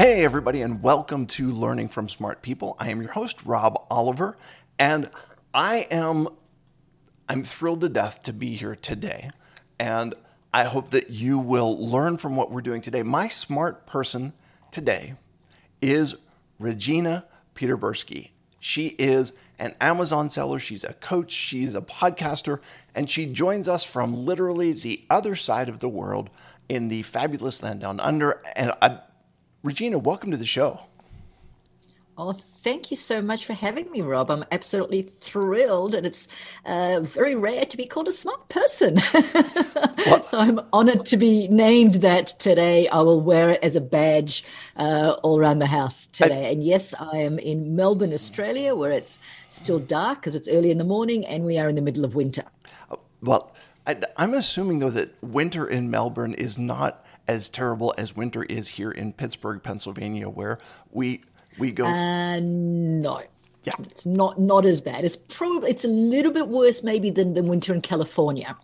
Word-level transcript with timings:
Hey, 0.00 0.24
everybody, 0.24 0.62
and 0.62 0.82
welcome 0.82 1.26
to 1.26 1.50
Learning 1.50 1.86
from 1.86 2.08
Smart 2.08 2.40
People. 2.40 2.74
I 2.78 2.88
am 2.88 3.02
your 3.02 3.12
host, 3.12 3.44
Rob 3.44 3.84
Oliver, 3.90 4.38
and 4.78 5.10
I 5.52 5.86
am 5.90 6.26
I'm 7.28 7.44
thrilled 7.44 7.82
to 7.82 7.90
death 7.90 8.22
to 8.22 8.32
be 8.32 8.54
here 8.54 8.74
today. 8.74 9.28
And 9.78 10.14
I 10.54 10.64
hope 10.64 10.88
that 10.92 11.10
you 11.10 11.38
will 11.38 11.78
learn 11.78 12.16
from 12.16 12.34
what 12.34 12.50
we're 12.50 12.62
doing 12.62 12.80
today. 12.80 13.02
My 13.02 13.28
smart 13.28 13.86
person 13.86 14.32
today 14.70 15.16
is 15.82 16.14
Regina 16.58 17.26
Peterburgsky. 17.54 18.30
She 18.58 18.94
is 18.98 19.34
an 19.58 19.74
Amazon 19.82 20.30
seller, 20.30 20.58
she's 20.58 20.82
a 20.82 20.94
coach, 20.94 21.30
she's 21.30 21.74
a 21.74 21.82
podcaster, 21.82 22.60
and 22.94 23.10
she 23.10 23.26
joins 23.26 23.68
us 23.68 23.84
from 23.84 24.14
literally 24.24 24.72
the 24.72 25.04
other 25.10 25.36
side 25.36 25.68
of 25.68 25.80
the 25.80 25.90
world 25.90 26.30
in 26.70 26.88
the 26.88 27.02
fabulous 27.02 27.62
land 27.62 27.80
down 27.80 28.00
under. 28.00 28.40
And 28.56 28.72
I, 28.80 29.00
Regina, 29.62 29.98
welcome 29.98 30.30
to 30.30 30.38
the 30.38 30.46
show. 30.46 30.80
Oh, 32.16 32.32
thank 32.32 32.90
you 32.90 32.96
so 32.96 33.20
much 33.20 33.44
for 33.44 33.52
having 33.52 33.90
me, 33.90 34.00
Rob. 34.00 34.30
I'm 34.30 34.44
absolutely 34.50 35.02
thrilled, 35.02 35.94
and 35.94 36.06
it's 36.06 36.28
uh, 36.64 37.00
very 37.00 37.34
rare 37.34 37.66
to 37.66 37.76
be 37.76 37.86
called 37.86 38.08
a 38.08 38.12
smart 38.12 38.48
person. 38.48 38.98
so 40.22 40.38
I'm 40.38 40.60
honored 40.72 41.04
to 41.06 41.16
be 41.18 41.48
named 41.48 41.96
that 41.96 42.38
today. 42.38 42.88
I 42.88 43.00
will 43.00 43.20
wear 43.20 43.50
it 43.50 43.60
as 43.62 43.76
a 43.76 43.80
badge 43.82 44.44
uh, 44.76 45.16
all 45.22 45.38
around 45.38 45.58
the 45.58 45.66
house 45.66 46.06
today. 46.06 46.46
I, 46.46 46.50
and 46.50 46.64
yes, 46.64 46.94
I 46.98 47.18
am 47.18 47.38
in 47.38 47.76
Melbourne, 47.76 48.14
Australia, 48.14 48.74
where 48.74 48.92
it's 48.92 49.18
still 49.48 49.78
dark 49.78 50.20
because 50.20 50.34
it's 50.34 50.48
early 50.48 50.70
in 50.70 50.78
the 50.78 50.84
morning, 50.84 51.26
and 51.26 51.44
we 51.44 51.58
are 51.58 51.68
in 51.68 51.74
the 51.74 51.82
middle 51.82 52.04
of 52.06 52.14
winter. 52.14 52.44
Well, 53.22 53.54
I, 53.86 53.96
I'm 54.16 54.34
assuming 54.34 54.78
though 54.78 54.90
that 54.90 55.22
winter 55.22 55.66
in 55.66 55.90
Melbourne 55.90 56.34
is 56.34 56.58
not 56.58 57.04
as 57.30 57.48
terrible 57.48 57.94
as 57.96 58.16
winter 58.16 58.42
is 58.42 58.70
here 58.70 58.90
in 58.90 59.12
Pittsburgh, 59.12 59.62
Pennsylvania, 59.62 60.28
where 60.28 60.58
we 60.90 61.22
we 61.58 61.70
go. 61.70 61.86
Uh, 61.86 62.40
no. 62.40 63.22
Yeah. 63.62 63.74
It's 63.78 64.04
not 64.04 64.40
not 64.40 64.66
as 64.66 64.80
bad. 64.80 65.04
It's 65.04 65.16
probably 65.16 65.70
it's 65.70 65.84
a 65.84 65.88
little 65.88 66.32
bit 66.32 66.48
worse 66.48 66.82
maybe 66.82 67.08
than, 67.08 67.34
than 67.34 67.46
winter 67.46 67.72
in 67.72 67.82
California. 67.82 68.56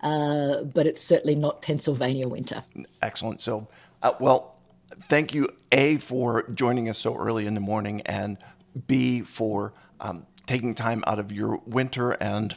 Uh, 0.00 0.62
but 0.62 0.86
it's 0.86 1.02
certainly 1.02 1.34
not 1.34 1.60
Pennsylvania 1.60 2.26
winter. 2.26 2.64
Excellent. 3.02 3.42
So, 3.42 3.68
uh, 4.02 4.12
well, 4.18 4.58
thank 4.88 5.34
you, 5.34 5.48
A, 5.72 5.96
for 5.96 6.48
joining 6.50 6.88
us 6.88 6.98
so 6.98 7.16
early 7.16 7.46
in 7.46 7.54
the 7.54 7.60
morning, 7.60 8.02
and 8.02 8.38
B, 8.86 9.22
for 9.22 9.72
um, 10.00 10.26
taking 10.46 10.74
time 10.74 11.02
out 11.06 11.18
of 11.18 11.32
your 11.32 11.60
winter 11.66 12.12
and 12.12 12.52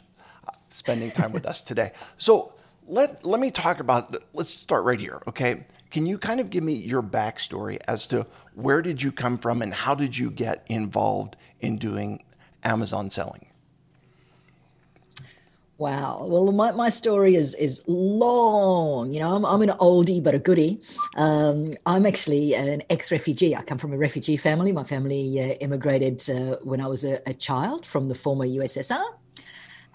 uh, 0.46 0.52
spending 0.68 1.10
time 1.10 1.32
with 1.32 1.44
us 1.44 1.62
today. 1.70 1.92
So, 2.16 2.54
let 2.90 3.24
let 3.24 3.40
me 3.40 3.50
talk 3.50 3.80
about. 3.80 4.16
Let's 4.34 4.50
start 4.50 4.84
right 4.84 5.00
here, 5.00 5.22
okay? 5.28 5.64
Can 5.90 6.06
you 6.06 6.18
kind 6.18 6.40
of 6.40 6.50
give 6.50 6.62
me 6.62 6.74
your 6.74 7.02
backstory 7.02 7.78
as 7.88 8.06
to 8.08 8.26
where 8.54 8.82
did 8.82 9.02
you 9.02 9.10
come 9.10 9.38
from 9.38 9.62
and 9.62 9.72
how 9.74 9.94
did 9.94 10.18
you 10.18 10.30
get 10.30 10.64
involved 10.68 11.36
in 11.60 11.78
doing 11.78 12.22
Amazon 12.62 13.10
selling? 13.10 13.46
Wow. 15.78 16.26
Well, 16.28 16.52
my, 16.52 16.72
my 16.72 16.90
story 16.90 17.36
is 17.36 17.54
is 17.54 17.82
long. 17.86 19.12
You 19.12 19.20
know, 19.20 19.34
I'm, 19.34 19.46
I'm 19.46 19.62
an 19.62 19.70
oldie 19.80 20.22
but 20.22 20.34
a 20.34 20.38
goodie. 20.38 20.82
Um, 21.16 21.72
I'm 21.86 22.04
actually 22.04 22.54
an 22.54 22.82
ex 22.90 23.10
refugee. 23.10 23.56
I 23.56 23.62
come 23.62 23.78
from 23.78 23.94
a 23.94 23.96
refugee 23.96 24.36
family. 24.36 24.72
My 24.72 24.84
family 24.84 25.40
uh, 25.40 25.54
immigrated 25.54 26.28
uh, 26.28 26.58
when 26.62 26.82
I 26.82 26.86
was 26.86 27.02
a, 27.02 27.22
a, 27.26 27.32
child 27.32 27.86
from 27.86 28.08
the 28.08 28.14
former 28.14 28.46
USSR. 28.46 29.02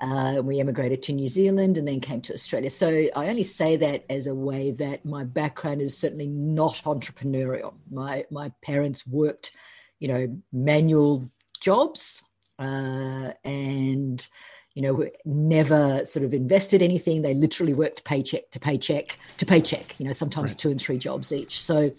Uh, 0.05 0.39
we 0.43 0.59
emigrated 0.59 1.01
to 1.01 1.13
New 1.13 1.27
Zealand 1.27 1.79
and 1.79 1.87
then 1.87 1.99
came 1.99 2.21
to 2.21 2.33
Australia. 2.33 2.69
So 2.69 3.07
I 3.15 3.27
only 3.27 3.43
say 3.43 3.75
that 3.77 4.05
as 4.07 4.27
a 4.27 4.35
way 4.35 4.69
that 4.71 5.03
my 5.03 5.23
background 5.23 5.81
is 5.81 5.97
certainly 5.97 6.27
not 6.27 6.75
entrepreneurial. 6.85 7.73
My 7.89 8.25
my 8.29 8.51
parents 8.61 9.07
worked, 9.07 9.51
you 9.99 10.07
know, 10.07 10.41
manual 10.53 11.31
jobs 11.59 12.21
uh, 12.59 13.31
and 13.43 14.27
you 14.75 14.83
know 14.83 15.09
never 15.25 16.05
sort 16.05 16.23
of 16.23 16.35
invested 16.35 16.83
anything. 16.83 17.23
They 17.23 17.33
literally 17.33 17.73
worked 17.73 18.03
paycheck 18.03 18.51
to 18.51 18.59
paycheck 18.59 19.17
to 19.37 19.45
paycheck. 19.47 19.95
You 19.97 20.05
know, 20.05 20.11
sometimes 20.11 20.51
right. 20.51 20.59
two 20.59 20.69
and 20.69 20.79
three 20.79 20.99
jobs 20.99 21.31
each. 21.31 21.63
So 21.63 21.91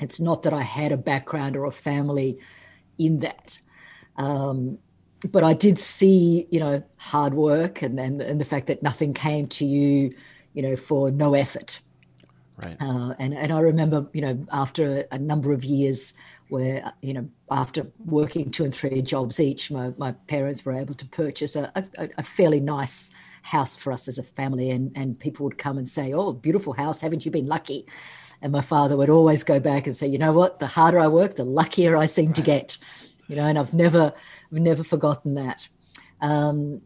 it's 0.00 0.20
not 0.20 0.42
that 0.42 0.52
I 0.52 0.62
had 0.62 0.92
a 0.92 0.98
background 0.98 1.56
or 1.56 1.64
a 1.64 1.72
family 1.72 2.40
in 2.98 3.20
that. 3.20 3.58
Um, 4.16 4.80
but 5.30 5.44
I 5.44 5.54
did 5.54 5.78
see, 5.78 6.46
you 6.50 6.60
know, 6.60 6.82
hard 6.96 7.34
work 7.34 7.82
and, 7.82 7.98
and, 7.98 8.20
and 8.20 8.40
the 8.40 8.44
fact 8.44 8.66
that 8.66 8.82
nothing 8.82 9.14
came 9.14 9.46
to 9.48 9.64
you, 9.64 10.12
you 10.52 10.62
know, 10.62 10.76
for 10.76 11.10
no 11.10 11.34
effort. 11.34 11.80
Right. 12.62 12.76
Uh, 12.80 13.14
and, 13.18 13.34
and 13.34 13.52
I 13.52 13.60
remember, 13.60 14.06
you 14.12 14.20
know, 14.20 14.44
after 14.52 15.04
a 15.10 15.18
number 15.18 15.52
of 15.52 15.64
years 15.64 16.14
where, 16.48 16.92
you 17.00 17.14
know, 17.14 17.28
after 17.50 17.86
working 18.04 18.50
two 18.50 18.64
and 18.64 18.74
three 18.74 19.00
jobs 19.02 19.40
each, 19.40 19.70
my, 19.70 19.92
my 19.96 20.12
parents 20.12 20.64
were 20.64 20.72
able 20.72 20.94
to 20.94 21.06
purchase 21.06 21.56
a, 21.56 21.72
a, 21.74 22.10
a 22.18 22.22
fairly 22.22 22.60
nice 22.60 23.10
house 23.42 23.76
for 23.76 23.92
us 23.92 24.06
as 24.06 24.18
a 24.18 24.22
family. 24.22 24.70
And, 24.70 24.92
and 24.94 25.18
people 25.18 25.44
would 25.44 25.58
come 25.58 25.78
and 25.78 25.88
say, 25.88 26.12
Oh, 26.12 26.32
beautiful 26.32 26.74
house. 26.74 27.00
Haven't 27.00 27.24
you 27.24 27.30
been 27.30 27.48
lucky? 27.48 27.86
And 28.42 28.52
my 28.52 28.60
father 28.60 28.96
would 28.96 29.10
always 29.10 29.44
go 29.44 29.60
back 29.60 29.86
and 29.86 29.96
say, 29.96 30.06
You 30.06 30.18
know 30.18 30.32
what? 30.32 30.58
The 30.58 30.66
harder 30.66 31.00
I 31.00 31.08
work, 31.08 31.36
the 31.36 31.44
luckier 31.44 31.96
I 31.96 32.06
seem 32.06 32.26
right. 32.28 32.36
to 32.36 32.42
get. 32.42 32.78
You 33.32 33.38
know, 33.38 33.46
and 33.46 33.58
I've 33.58 33.72
never, 33.72 34.12
I've 34.52 34.58
never 34.58 34.84
forgotten 34.84 35.36
that. 35.36 35.66
Um, 36.20 36.82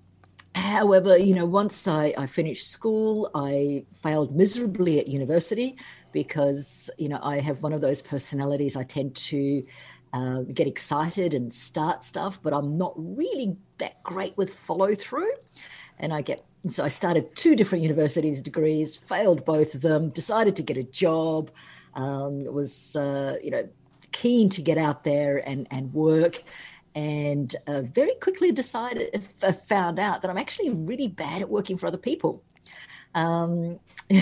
however, 0.54 1.18
you 1.18 1.34
know, 1.34 1.44
once 1.44 1.88
I, 1.88 2.14
I 2.16 2.26
finished 2.26 2.70
school, 2.70 3.32
I 3.34 3.84
failed 4.00 4.36
miserably 4.36 5.00
at 5.00 5.08
university 5.08 5.76
because, 6.12 6.88
you 6.98 7.08
know, 7.08 7.18
I 7.20 7.40
have 7.40 7.64
one 7.64 7.72
of 7.72 7.80
those 7.80 8.00
personalities. 8.00 8.76
I 8.76 8.84
tend 8.84 9.16
to 9.16 9.66
uh, 10.12 10.42
get 10.42 10.68
excited 10.68 11.34
and 11.34 11.52
start 11.52 12.04
stuff, 12.04 12.40
but 12.40 12.54
I'm 12.54 12.78
not 12.78 12.94
really 12.96 13.56
that 13.78 14.00
great 14.04 14.36
with 14.36 14.54
follow 14.54 14.94
through. 14.94 15.32
And 15.98 16.12
I 16.12 16.22
get 16.22 16.44
so 16.68 16.84
I 16.84 16.88
started 16.88 17.34
two 17.34 17.56
different 17.56 17.82
universities 17.82 18.40
degrees, 18.40 18.96
failed 18.96 19.44
both 19.44 19.74
of 19.74 19.80
them, 19.80 20.10
decided 20.10 20.54
to 20.56 20.62
get 20.62 20.76
a 20.76 20.84
job. 20.84 21.50
Um, 21.94 22.44
was 22.44 22.94
uh, 22.94 23.36
you 23.42 23.50
know 23.50 23.68
keen 24.20 24.48
to 24.50 24.62
get 24.62 24.78
out 24.78 25.04
there 25.04 25.36
and 25.48 25.66
and 25.70 25.92
work 25.92 26.42
and 26.96 27.54
uh, 27.66 27.82
very 27.82 28.14
quickly 28.22 28.50
decided, 28.52 29.22
uh, 29.42 29.52
found 29.52 29.98
out 29.98 30.22
that 30.22 30.30
I'm 30.30 30.38
actually 30.38 30.70
really 30.70 31.08
bad 31.08 31.42
at 31.42 31.50
working 31.50 31.76
for 31.76 31.86
other 31.86 31.98
people. 31.98 32.42
Um, 33.14 33.78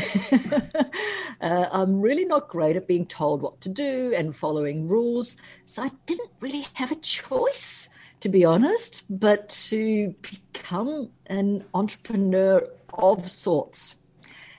uh, 1.41 1.69
I'm 1.71 2.00
really 2.00 2.25
not 2.25 2.49
great 2.49 2.75
at 2.75 2.88
being 2.88 3.06
told 3.06 3.43
what 3.43 3.60
to 3.60 3.69
do 3.69 4.12
and 4.16 4.34
following 4.34 4.88
rules. 4.88 5.37
So 5.66 5.84
I 5.84 5.91
didn't 6.06 6.31
really 6.41 6.66
have 6.75 6.91
a 6.91 6.97
choice, 6.97 7.88
to 8.19 8.28
be 8.28 8.44
honest, 8.44 9.05
but 9.09 9.49
to 9.69 10.16
become 10.53 11.11
an 11.26 11.65
entrepreneur 11.75 12.69
of 12.93 13.31
sorts. 13.31 13.94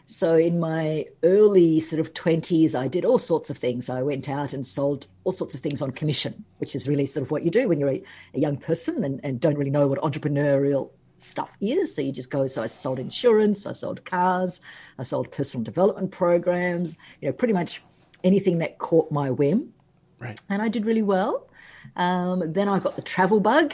So 0.05 0.35
in 0.35 0.59
my 0.59 1.07
early 1.23 1.79
sort 1.79 1.99
of 1.99 2.13
20s, 2.13 2.75
I 2.75 2.87
did 2.87 3.05
all 3.05 3.17
sorts 3.17 3.49
of 3.49 3.57
things. 3.57 3.89
I 3.89 4.03
went 4.03 4.29
out 4.29 4.53
and 4.53 4.65
sold 4.65 5.07
all 5.23 5.31
sorts 5.31 5.55
of 5.55 5.61
things 5.61 5.81
on 5.81 5.91
commission, 5.91 6.45
which 6.59 6.75
is 6.75 6.87
really 6.87 7.07
sort 7.07 7.23
of 7.23 7.31
what 7.31 7.43
you 7.43 7.49
do 7.49 7.67
when 7.67 7.79
you're 7.79 7.89
a, 7.89 8.03
a 8.33 8.39
young 8.39 8.57
person 8.57 9.03
and, 9.03 9.19
and 9.23 9.39
don't 9.39 9.57
really 9.57 9.71
know 9.71 9.87
what 9.87 9.99
entrepreneurial 10.01 10.91
stuff 11.17 11.57
is. 11.59 11.95
So 11.95 12.01
you 12.01 12.11
just 12.11 12.29
go, 12.29 12.45
so 12.45 12.61
I 12.61 12.67
sold 12.67 12.99
insurance, 12.99 13.65
I 13.65 13.73
sold 13.73 14.05
cars, 14.05 14.61
I 14.99 15.03
sold 15.03 15.31
personal 15.31 15.63
development 15.63 16.11
programs, 16.11 16.95
you 17.19 17.27
know, 17.27 17.33
pretty 17.33 17.53
much 17.53 17.81
anything 18.23 18.59
that 18.59 18.77
caught 18.77 19.11
my 19.11 19.31
whim. 19.31 19.73
Right. 20.19 20.39
And 20.49 20.61
I 20.61 20.67
did 20.67 20.85
really 20.85 21.03
well. 21.03 21.47
Um, 21.95 22.53
then 22.53 22.67
I 22.69 22.79
got 22.79 22.95
the 22.95 23.01
travel 23.01 23.39
bug 23.39 23.73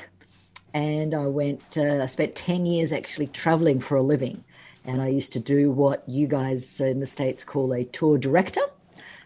and 0.73 1.13
I 1.13 1.27
went, 1.27 1.77
uh, 1.77 2.01
I 2.01 2.05
spent 2.05 2.35
10 2.35 2.65
years 2.65 2.91
actually 2.91 3.27
traveling 3.27 3.81
for 3.81 3.97
a 3.97 4.01
living. 4.01 4.43
And 4.85 5.01
I 5.01 5.07
used 5.07 5.33
to 5.33 5.39
do 5.39 5.71
what 5.71 6.07
you 6.07 6.27
guys 6.27 6.79
in 6.79 6.99
the 6.99 7.05
States 7.05 7.43
call 7.43 7.73
a 7.73 7.83
tour 7.83 8.17
director. 8.17 8.61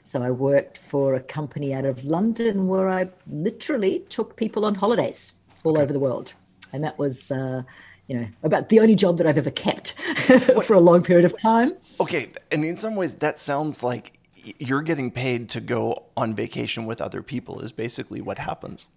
So 0.04 0.22
I 0.22 0.32
worked 0.32 0.78
for 0.78 1.16
a 1.16 1.20
company 1.20 1.74
out 1.74 1.86
of 1.86 2.06
London 2.06 2.68
where 2.68 2.90
I 2.90 3.10
literally 3.26 4.06
took 4.10 4.36
people 4.36 4.66
on 4.66 4.76
holidays 4.76 5.34
all 5.64 5.74
okay. 5.74 5.82
over 5.82 5.94
the 5.94 6.00
world. 6.00 6.34
And 6.72 6.84
that 6.84 7.00
was, 7.00 7.32
uh, 7.32 7.64
you 8.08 8.20
know, 8.20 8.28
about 8.44 8.70
the 8.70 8.80
only 8.80 8.96
job 8.96 9.18
that 9.18 9.26
I've 9.26 9.38
ever 9.38 9.50
kept 9.50 9.94
for 10.66 10.74
a 10.74 10.80
long 10.80 11.02
period 11.02 11.26
of 11.26 11.40
time. 11.42 11.74
Okay. 12.00 12.28
And 12.52 12.64
in 12.64 12.78
some 12.78 12.96
ways, 12.96 13.16
that 13.16 13.40
sounds 13.40 13.82
like 13.82 14.20
you're 14.60 14.82
getting 14.82 15.10
paid 15.10 15.50
to 15.50 15.62
go 15.62 16.06
on 16.16 16.36
vacation 16.36 16.86
with 16.86 17.02
other 17.02 17.24
people, 17.24 17.62
is 17.62 17.72
basically 17.72 18.22
what 18.22 18.38
happens. 18.38 18.88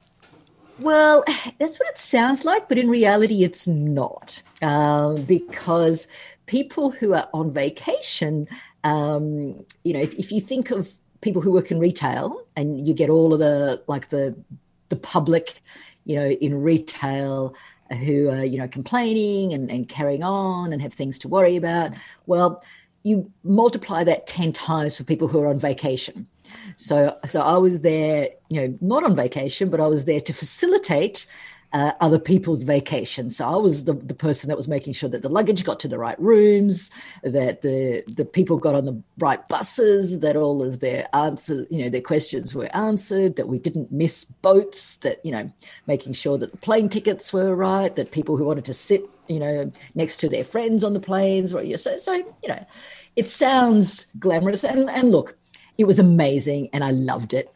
Well, 0.81 1.25
that's 1.59 1.79
what 1.79 1.89
it 1.89 1.99
sounds 1.99 2.45
like, 2.45 2.69
but 2.69 2.79
in 2.79 2.89
reality, 2.89 3.45
it's 3.45 3.67
not. 3.67 4.43
Uh, 4.61 5.15
because 5.15 6.09
people 6.49 6.91
who 6.91 7.15
are 7.15 7.29
on 7.33 7.53
vacation, 7.53 8.49
um, 8.83 9.65
you 9.85 9.93
know, 9.93 10.01
if, 10.01 10.15
if 10.15 10.33
you 10.33 10.41
think 10.41 10.73
of 10.73 10.93
people 11.21 11.43
who 11.43 11.53
work 11.53 11.71
in 11.71 11.79
retail 11.79 12.45
and 12.57 12.85
you 12.85 12.95
get 12.95 13.11
all 13.11 13.33
of 13.33 13.39
the 13.39 13.83
like 13.87 14.09
the 14.09 14.37
the 14.89 14.97
public, 14.97 15.63
you 16.05 16.17
know, 16.17 16.27
in 16.27 16.61
retail 16.61 17.55
who 18.05 18.29
are 18.31 18.45
you 18.45 18.59
know 18.59 18.69
complaining 18.69 19.53
and, 19.53 19.71
and 19.71 19.89
carrying 19.89 20.25
on 20.25 20.73
and 20.73 20.83
have 20.83 20.95
things 20.95 21.19
to 21.21 21.29
worry 21.29 21.55
about. 21.55 21.93
Well, 22.27 22.65
you 23.05 23.31
multiply 23.45 24.05
that 24.05 24.27
10 24.27 24.53
times 24.53 24.97
for 24.97 25.05
people 25.05 25.29
who 25.29 25.41
are 25.41 25.47
on 25.47 25.59
vacation. 25.59 26.27
So, 26.77 27.17
so 27.27 27.41
I 27.41 27.57
was 27.59 27.83
there, 27.83 28.31
you 28.49 28.61
know, 28.61 28.79
not 28.81 29.05
on 29.05 29.15
vacation, 29.15 29.71
but 29.71 29.81
I 29.81 29.87
was 29.87 30.05
there 30.05 30.21
to 30.21 30.33
facilitate 30.33 31.27
uh, 31.73 31.93
other 32.01 32.19
people's 32.19 32.63
vacation. 32.63 33.29
So 33.31 33.47
I 33.47 33.57
was 33.57 33.85
the, 33.85 33.93
the 33.93 34.15
person 34.15 34.49
that 34.49 34.57
was 34.57 34.69
making 34.69 34.95
sure 34.95 35.09
that 35.11 35.23
the 35.23 35.29
luggage 35.29 35.65
got 35.65 35.81
to 35.81 35.89
the 35.89 35.99
right 35.99 36.19
rooms, 36.19 36.91
that 37.23 37.63
the 37.63 38.03
the 38.07 38.25
people 38.25 38.57
got 38.57 38.75
on 38.75 38.87
the 38.87 39.03
right 39.19 39.47
buses, 39.49 40.21
that 40.21 40.37
all 40.37 40.63
of 40.63 40.81
their 40.81 41.09
answers, 41.15 41.67
you 41.71 41.83
know, 41.83 41.91
their 41.91 42.01
questions 42.01 42.55
were 42.55 42.75
answered, 42.75 43.37
that 43.37 43.49
we 43.49 43.59
didn't 43.59 43.93
miss 43.93 44.25
boats, 44.25 44.97
that 44.97 45.25
you 45.25 45.33
know, 45.33 45.53
making 45.87 46.15
sure 46.15 46.39
that 46.39 46.53
the 46.53 46.59
plane 46.59 46.89
tickets 46.89 47.33
were 47.33 47.55
right, 47.55 47.95
that 47.97 48.13
people 48.13 48.37
who 48.37 48.45
wanted 48.45 48.65
to 48.65 48.75
sit, 48.75 49.03
you 49.29 49.39
know, 49.39 49.71
next 49.95 50.19
to 50.19 50.29
their 50.29 50.45
friends 50.45 50.83
on 50.83 50.95
the 50.95 51.01
planes 51.01 51.53
were. 51.53 51.77
So, 51.77 51.99
so 51.99 52.15
you 52.15 52.49
know, 52.49 52.65
it 53.15 53.29
sounds 53.29 54.07
glamorous, 54.19 54.65
and 54.65 54.89
and 54.89 55.11
look, 55.11 55.37
it 55.77 55.85
was 55.85 55.99
amazing, 55.99 56.71
and 56.73 56.83
I 56.83 56.93
loved 56.93 57.35
it. 57.35 57.53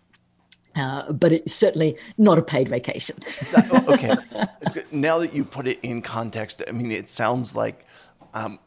Uh, 0.75 1.13
but 1.13 1.33
it's 1.33 1.55
certainly 1.55 1.97
not 2.17 2.39
a 2.39 2.43
paid 2.43 2.69
vacation. 2.69 3.17
that, 3.53 3.85
okay. 3.89 4.83
Now 4.91 5.19
that 5.19 5.35
you 5.35 5.45
put 5.45 5.67
it 5.67 5.79
in 5.83 6.03
context, 6.03 6.63
I 6.67 6.73
mean, 6.73 6.91
it 6.91 7.09
sounds 7.09 7.55
like 7.55 7.87
um, 8.35 8.59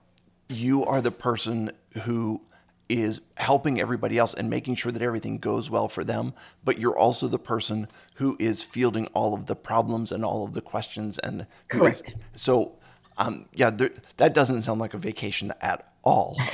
you 0.50 0.86
are 0.86 1.02
the 1.02 1.12
person 1.12 1.72
who 2.04 2.42
is 2.88 3.22
helping 3.38 3.81
everybody 3.81 4.18
else 4.18 4.34
and 4.34 4.50
making 4.50 4.75
sure 4.75 4.92
that 4.92 5.02
everything 5.02 5.40
goes 5.40 5.69
well 5.69 5.88
for 5.88 6.04
them, 6.04 6.34
but 6.63 6.78
you're 6.78 6.98
also 6.98 7.28
the 7.28 7.40
person 7.40 7.88
who 8.16 8.36
is 8.40 8.63
fielding 8.63 9.08
all 9.08 9.34
of 9.34 9.48
the 9.48 9.56
problems 9.56 10.12
and 10.12 10.24
all 10.24 10.44
of 10.44 10.54
the 10.54 10.62
questions. 10.62 11.18
And 11.19 11.48
Correct. 11.68 12.04
Is, 12.06 12.13
so, 12.42 12.74
um, 13.18 13.48
yeah, 13.54 13.72
there, 13.72 13.90
that 14.18 14.34
doesn't 14.34 14.62
sound 14.62 14.80
like 14.80 14.94
a 14.94 15.00
vacation 15.00 15.51
at 15.62 15.92
all. 16.06 16.40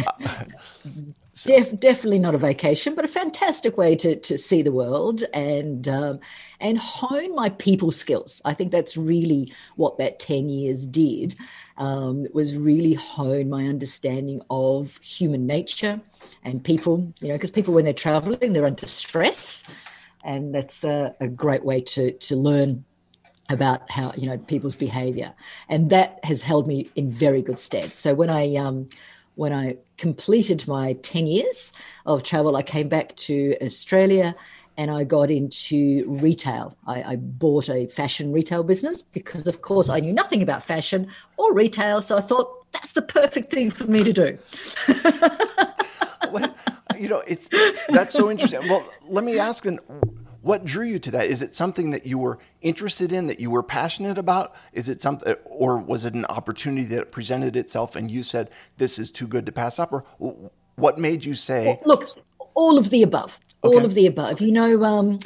Def, 1.44 1.80
definitely 1.80 2.20
not 2.20 2.36
a 2.36 2.38
vacation, 2.38 2.94
but 2.94 3.06
a 3.06 3.08
fantastic 3.08 3.78
way 3.78 3.96
to, 3.96 4.16
to 4.16 4.38
see 4.38 4.62
the 4.62 4.72
world 4.72 5.24
and 5.34 5.88
um, 5.88 6.20
and 6.60 6.78
hone 6.78 7.34
my 7.34 7.50
people 7.50 7.92
skills. 7.92 8.42
I 8.46 8.54
think 8.54 8.72
that's 8.72 8.96
really 8.96 9.52
what 9.76 9.98
that 9.98 10.20
ten 10.20 10.50
years 10.50 10.86
did. 10.86 11.36
Um, 11.78 12.28
was 12.34 12.56
really 12.56 12.94
hone 12.94 13.50
my 13.50 13.66
understanding 13.66 14.42
of 14.52 14.98
human 14.98 15.48
nature 15.48 16.02
and 16.44 16.64
people. 16.64 17.12
You 17.22 17.30
know, 17.30 17.36
because 17.36 17.52
people 17.52 17.74
when 17.74 17.86
they're 17.86 17.94
traveling, 17.94 18.54
they're 18.54 18.66
under 18.66 18.88
stress, 18.88 19.64
and 20.24 20.54
that's 20.54 20.84
a, 20.84 21.16
a 21.20 21.28
great 21.28 21.64
way 21.64 21.82
to 21.82 22.12
to 22.12 22.36
learn 22.36 22.86
about 23.50 23.90
how 23.90 24.14
you 24.16 24.28
know 24.28 24.38
people's 24.38 24.76
behavior 24.76 25.34
and 25.68 25.90
that 25.90 26.24
has 26.24 26.42
held 26.42 26.68
me 26.68 26.90
in 26.96 27.12
very 27.12 27.42
good 27.42 27.60
stead 27.60 27.92
so 27.92 28.14
when 28.14 28.30
i 28.30 28.56
um, 28.56 28.88
when 29.36 29.54
I 29.54 29.78
completed 29.98 30.68
my 30.68 30.94
10 30.94 31.28
years 31.28 31.72
of 32.06 32.24
travel, 32.24 32.56
I 32.56 32.64
came 32.64 32.90
back 32.90 33.16
to 33.18 33.56
Australia 33.62 34.36
and 34.78 34.90
I 34.90 35.04
got 35.04 35.30
into 35.30 36.06
retail. 36.08 36.76
I, 36.88 37.04
I, 37.04 37.16
bought 37.18 37.70
a 37.70 37.88
fashion 37.88 38.32
retail 38.32 38.64
business 38.64 39.02
because, 39.02 39.46
of 39.46 39.62
course, 39.62 39.90
I 39.90 40.00
knew 40.00 40.14
nothing 40.14 40.42
about 40.42 40.64
fashion 40.64 41.08
or 41.38 41.54
retail. 41.54 42.02
So 42.02 42.18
I 42.18 42.22
thought 42.22 42.72
that's 42.72 42.94
the 42.94 43.02
perfect 43.02 43.52
thing 43.52 43.70
for 43.70 43.86
me 43.86 44.04
to 44.04 44.14
do. 44.14 44.38
well, 46.32 46.56
you 46.98 47.10
know, 47.10 47.22
it's 47.28 47.50
that's 47.90 48.14
so 48.14 48.32
interesting. 48.32 48.68
Well, 48.68 48.86
let 49.10 49.24
me 49.24 49.40
ask, 49.40 49.66
and 49.66 49.80
what 50.42 50.66
drew 50.66 50.86
you 50.86 51.00
to 51.00 51.12
that? 51.12 51.28
Is 51.28 51.42
it 51.42 51.54
something 51.54 51.92
that 51.92 52.06
you 52.06 52.18
were 52.18 52.40
interested 52.62 53.12
in, 53.12 53.28
that 53.28 53.40
you 53.40 53.52
were 53.52 53.64
passionate 53.64 54.18
about? 54.18 54.54
Is 54.74 54.90
it 54.90 55.02
something, 55.02 55.36
or 55.46 55.78
was 55.78 56.06
it 56.06 56.14
an 56.14 56.26
opportunity 56.26 56.86
that 56.96 57.12
presented 57.12 57.56
itself 57.56 57.96
and 57.96 58.10
you 58.10 58.24
said, 58.24 58.50
this 58.78 58.98
is 58.98 59.12
too 59.12 59.28
good 59.28 59.46
to 59.46 59.52
pass 59.52 59.80
up? 59.80 59.94
Or 59.94 60.04
what 60.76 60.98
made 60.98 61.26
you 61.26 61.34
say? 61.34 61.80
Look, 61.86 62.08
all 62.56 62.78
of 62.78 62.90
the 62.90 63.04
above. 63.04 63.40
Okay. 63.64 63.76
All 63.76 63.86
of 63.86 63.94
the 63.94 64.08
above. 64.08 64.42
You 64.42 64.52
know, 64.52 64.84
um, 64.84 65.20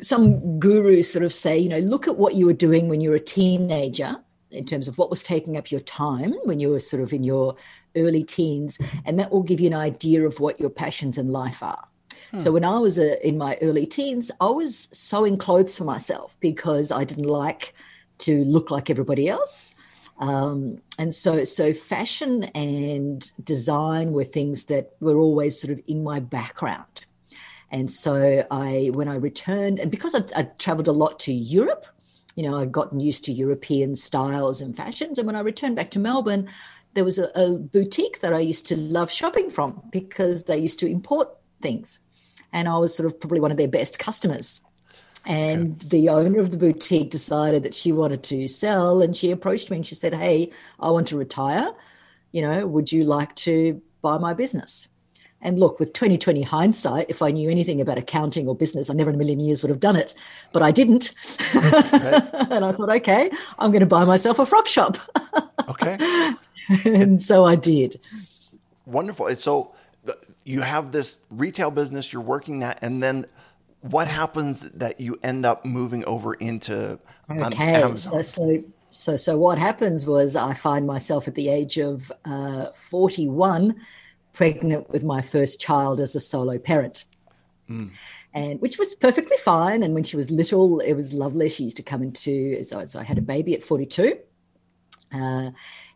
some 0.00 0.60
gurus 0.60 1.12
sort 1.12 1.24
of 1.24 1.32
say, 1.32 1.58
you 1.58 1.68
know, 1.68 1.78
look 1.78 2.06
at 2.06 2.16
what 2.16 2.34
you 2.34 2.46
were 2.46 2.52
doing 2.52 2.88
when 2.88 3.00
you 3.00 3.10
were 3.10 3.16
a 3.16 3.20
teenager 3.20 4.16
in 4.50 4.66
terms 4.66 4.86
of 4.86 4.98
what 4.98 5.10
was 5.10 5.22
taking 5.22 5.56
up 5.56 5.70
your 5.70 5.80
time 5.80 6.34
when 6.44 6.60
you 6.60 6.68
were 6.68 6.78
sort 6.78 7.02
of 7.02 7.12
in 7.12 7.24
your 7.24 7.56
early 7.96 8.22
teens, 8.22 8.78
and 9.04 9.18
that 9.18 9.32
will 9.32 9.42
give 9.42 9.60
you 9.60 9.66
an 9.66 9.74
idea 9.74 10.24
of 10.26 10.40
what 10.40 10.60
your 10.60 10.70
passions 10.70 11.18
in 11.18 11.30
life 11.30 11.62
are. 11.62 11.84
So 12.38 12.50
when 12.52 12.64
I 12.64 12.78
was 12.78 12.98
uh, 12.98 13.16
in 13.22 13.36
my 13.36 13.58
early 13.60 13.84
teens, 13.84 14.30
I 14.40 14.48
was 14.48 14.88
sewing 14.92 15.36
clothes 15.36 15.76
for 15.76 15.84
myself 15.84 16.36
because 16.40 16.90
I 16.90 17.04
didn't 17.04 17.26
like 17.26 17.74
to 18.18 18.44
look 18.44 18.70
like 18.70 18.88
everybody 18.88 19.28
else. 19.28 19.74
Um, 20.18 20.80
and 20.98 21.14
so, 21.14 21.44
so 21.44 21.74
fashion 21.74 22.44
and 22.54 23.30
design 23.42 24.12
were 24.12 24.24
things 24.24 24.64
that 24.64 24.92
were 25.00 25.16
always 25.16 25.60
sort 25.60 25.72
of 25.72 25.80
in 25.86 26.02
my 26.02 26.20
background. 26.20 27.04
And 27.70 27.90
so 27.90 28.46
I, 28.50 28.90
when 28.94 29.08
I 29.08 29.16
returned, 29.16 29.78
and 29.78 29.90
because 29.90 30.14
I, 30.14 30.22
I 30.34 30.42
traveled 30.58 30.88
a 30.88 30.92
lot 30.92 31.18
to 31.20 31.32
Europe, 31.32 31.86
you 32.34 32.48
know, 32.48 32.58
I'd 32.58 32.72
gotten 32.72 33.00
used 33.00 33.24
to 33.24 33.32
European 33.32 33.94
styles 33.94 34.62
and 34.62 34.74
fashions. 34.74 35.18
And 35.18 35.26
when 35.26 35.36
I 35.36 35.40
returned 35.40 35.76
back 35.76 35.90
to 35.90 35.98
Melbourne, 35.98 36.48
there 36.94 37.04
was 37.04 37.18
a, 37.18 37.30
a 37.34 37.58
boutique 37.58 38.20
that 38.20 38.32
I 38.32 38.40
used 38.40 38.66
to 38.68 38.76
love 38.76 39.10
shopping 39.10 39.50
from 39.50 39.82
because 39.90 40.44
they 40.44 40.58
used 40.58 40.78
to 40.80 40.86
import 40.86 41.28
things 41.60 41.98
and 42.52 42.68
I 42.68 42.78
was 42.78 42.94
sort 42.94 43.06
of 43.06 43.18
probably 43.18 43.40
one 43.40 43.50
of 43.50 43.56
their 43.56 43.68
best 43.68 43.98
customers. 43.98 44.60
And 45.24 45.74
okay. 45.74 45.88
the 45.88 46.08
owner 46.08 46.40
of 46.40 46.50
the 46.50 46.56
boutique 46.56 47.10
decided 47.10 47.62
that 47.62 47.74
she 47.74 47.92
wanted 47.92 48.22
to 48.24 48.48
sell, 48.48 49.00
and 49.00 49.16
she 49.16 49.30
approached 49.30 49.70
me 49.70 49.76
and 49.78 49.86
she 49.86 49.94
said, 49.94 50.14
"Hey, 50.14 50.50
I 50.80 50.90
want 50.90 51.08
to 51.08 51.16
retire. 51.16 51.72
You 52.32 52.42
know, 52.42 52.66
would 52.66 52.90
you 52.90 53.04
like 53.04 53.34
to 53.36 53.80
buy 54.00 54.18
my 54.18 54.34
business?" 54.34 54.88
And 55.42 55.58
look, 55.58 55.80
with 55.80 55.92
2020 55.92 56.42
hindsight, 56.42 57.06
if 57.08 57.20
I 57.20 57.32
knew 57.32 57.50
anything 57.50 57.80
about 57.80 57.98
accounting 57.98 58.46
or 58.46 58.54
business, 58.54 58.88
I 58.88 58.94
never 58.94 59.10
in 59.10 59.16
a 59.16 59.18
million 59.18 59.40
years 59.40 59.62
would 59.62 59.70
have 59.70 59.80
done 59.80 59.96
it. 59.96 60.14
But 60.52 60.62
I 60.62 60.70
didn't. 60.70 61.12
and 61.54 62.64
I 62.64 62.72
thought, 62.72 62.90
okay, 62.90 63.30
I'm 63.58 63.72
going 63.72 63.80
to 63.80 63.86
buy 63.86 64.04
myself 64.04 64.38
a 64.38 64.46
frock 64.46 64.68
shop. 64.68 64.98
okay. 65.68 65.98
and 66.84 67.20
so 67.20 67.44
I 67.44 67.56
did. 67.56 68.00
Wonderful. 68.86 69.34
So 69.34 69.74
you 70.44 70.60
have 70.60 70.92
this 70.92 71.18
retail 71.30 71.70
business, 71.70 72.12
you're 72.12 72.22
working 72.22 72.60
that, 72.60 72.78
and 72.82 73.02
then 73.02 73.26
what 73.82 74.08
happens 74.08 74.62
that 74.70 75.00
you 75.00 75.18
end 75.22 75.44
up 75.44 75.64
moving 75.64 76.04
over 76.04 76.34
into 76.34 76.98
um, 77.28 77.38
okay. 77.38 77.82
Amazon? 77.82 78.22
So, 78.22 78.22
so, 78.22 78.64
so, 78.90 79.16
so 79.16 79.36
what 79.36 79.58
happens 79.58 80.06
was 80.06 80.36
I 80.36 80.54
find 80.54 80.86
myself 80.86 81.26
at 81.26 81.34
the 81.34 81.48
age 81.48 81.78
of 81.78 82.12
uh, 82.24 82.66
41 82.90 83.76
pregnant 84.32 84.88
with 84.90 85.04
my 85.04 85.20
first 85.20 85.60
child 85.60 86.00
as 86.00 86.14
a 86.14 86.20
solo 86.20 86.58
parent. 86.58 87.04
Mm. 87.68 87.90
And 88.34 88.60
which 88.60 88.78
was 88.78 88.94
perfectly 88.94 89.36
fine. 89.38 89.82
And 89.82 89.94
when 89.94 90.04
she 90.04 90.16
was 90.16 90.30
little, 90.30 90.80
it 90.80 90.94
was 90.94 91.12
lovely. 91.12 91.48
She 91.48 91.64
used 91.64 91.76
to 91.78 91.82
come 91.82 92.02
into, 92.02 92.62
so, 92.62 92.84
so 92.86 93.00
I 93.00 93.02
had 93.02 93.18
a 93.18 93.22
baby 93.22 93.54
at 93.54 93.62
42. 93.64 94.16
Uh, 95.12 95.50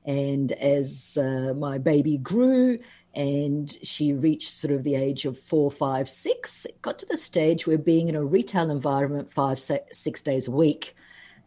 and 0.04 0.52
as 0.52 1.16
uh, 1.21 1.54
my 1.54 1.78
baby 1.78 2.18
grew, 2.18 2.78
and 3.16 3.78
she 3.82 4.12
reached 4.12 4.50
sort 4.50 4.75
of 4.75 4.85
the 4.85 4.94
age 4.94 5.25
of 5.25 5.38
four, 5.38 5.70
five, 5.70 6.06
six. 6.06 6.66
It 6.66 6.82
got 6.82 6.99
to 6.99 7.06
the 7.06 7.16
stage 7.16 7.66
where 7.66 7.78
being 7.78 8.08
in 8.08 8.14
a 8.14 8.23
retail 8.23 8.70
environment 8.70 9.32
five, 9.32 9.58
six 9.58 10.20
days 10.20 10.46
a 10.46 10.50
week 10.50 10.94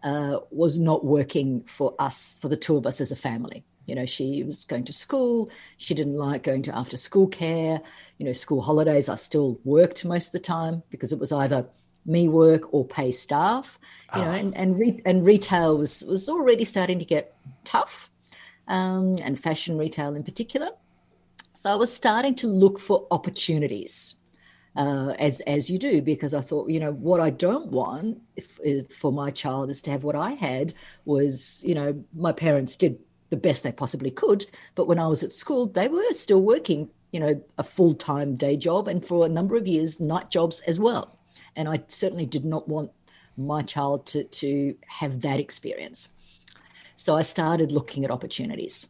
uh, 0.03 0.39
was 0.49 0.79
not 0.79 1.05
working 1.05 1.61
for 1.61 1.93
us, 1.99 2.39
for 2.41 2.47
the 2.47 2.57
two 2.57 2.75
of 2.75 2.87
us 2.87 2.99
as 2.99 3.11
a 3.11 3.15
family. 3.15 3.63
You 3.85 3.93
know, 3.93 4.07
she 4.07 4.43
was 4.43 4.65
going 4.65 4.83
to 4.85 4.93
school. 4.93 5.51
She 5.77 5.93
didn't 5.93 6.15
like 6.15 6.41
going 6.41 6.63
to 6.63 6.75
after 6.75 6.97
school 6.97 7.27
care. 7.27 7.81
You 8.17 8.25
know, 8.25 8.33
school 8.33 8.61
holidays, 8.61 9.07
I 9.07 9.15
still 9.15 9.59
worked 9.63 10.03
most 10.03 10.27
of 10.27 10.31
the 10.31 10.39
time 10.39 10.81
because 10.89 11.13
it 11.13 11.19
was 11.19 11.31
either 11.31 11.67
me 12.03 12.27
work 12.27 12.73
or 12.73 12.83
pay 12.83 13.11
staff. 13.11 13.77
You 14.15 14.21
oh. 14.21 14.25
know, 14.25 14.31
ah. 14.31 14.35
and 14.35 14.57
and, 14.57 14.79
re- 14.79 15.01
and 15.05 15.23
retail 15.23 15.77
was 15.77 16.03
was 16.07 16.29
already 16.29 16.65
starting 16.65 16.97
to 16.97 17.05
get 17.05 17.35
tough, 17.63 18.09
um, 18.67 19.17
and 19.21 19.39
fashion 19.39 19.77
retail 19.77 20.15
in 20.15 20.23
particular. 20.23 20.69
So 21.59 21.69
I 21.69 21.75
was 21.75 21.93
starting 21.93 22.35
to 22.35 22.47
look 22.47 22.79
for 22.79 23.05
opportunities. 23.11 24.15
Uh, 24.77 25.13
as 25.19 25.41
as 25.41 25.69
you 25.69 25.77
do, 25.77 26.01
because 26.01 26.33
I 26.33 26.39
thought, 26.39 26.69
you 26.69 26.79
know, 26.79 26.93
what 26.93 27.19
I 27.19 27.31
don't 27.31 27.69
want 27.69 28.21
if, 28.37 28.57
if 28.63 28.93
for 28.93 29.11
my 29.11 29.29
child 29.29 29.69
is 29.69 29.81
to 29.81 29.91
have 29.91 30.05
what 30.05 30.15
I 30.15 30.31
had 30.35 30.73
was, 31.03 31.61
you 31.65 31.75
know, 31.75 32.01
my 32.15 32.31
parents 32.31 32.77
did 32.77 32.99
the 33.29 33.35
best 33.35 33.63
they 33.63 33.73
possibly 33.73 34.09
could, 34.09 34.45
but 34.75 34.87
when 34.87 34.99
I 34.99 35.07
was 35.07 35.21
at 35.21 35.33
school, 35.33 35.65
they 35.67 35.89
were 35.89 36.13
still 36.13 36.41
working, 36.41 36.91
you 37.11 37.19
know, 37.19 37.43
a 37.57 37.63
full 37.65 37.93
time 37.93 38.35
day 38.35 38.55
job, 38.55 38.87
and 38.87 39.05
for 39.05 39.25
a 39.25 39.35
number 39.37 39.57
of 39.57 39.67
years, 39.67 39.99
night 39.99 40.31
jobs 40.31 40.61
as 40.61 40.79
well. 40.79 41.19
And 41.57 41.67
I 41.67 41.83
certainly 41.89 42.25
did 42.25 42.45
not 42.45 42.69
want 42.69 42.91
my 43.35 43.63
child 43.63 44.05
to 44.13 44.23
to 44.23 44.75
have 44.99 45.19
that 45.23 45.41
experience. 45.41 46.07
So 46.95 47.17
I 47.17 47.23
started 47.23 47.73
looking 47.73 48.05
at 48.05 48.11
opportunities. 48.11 48.87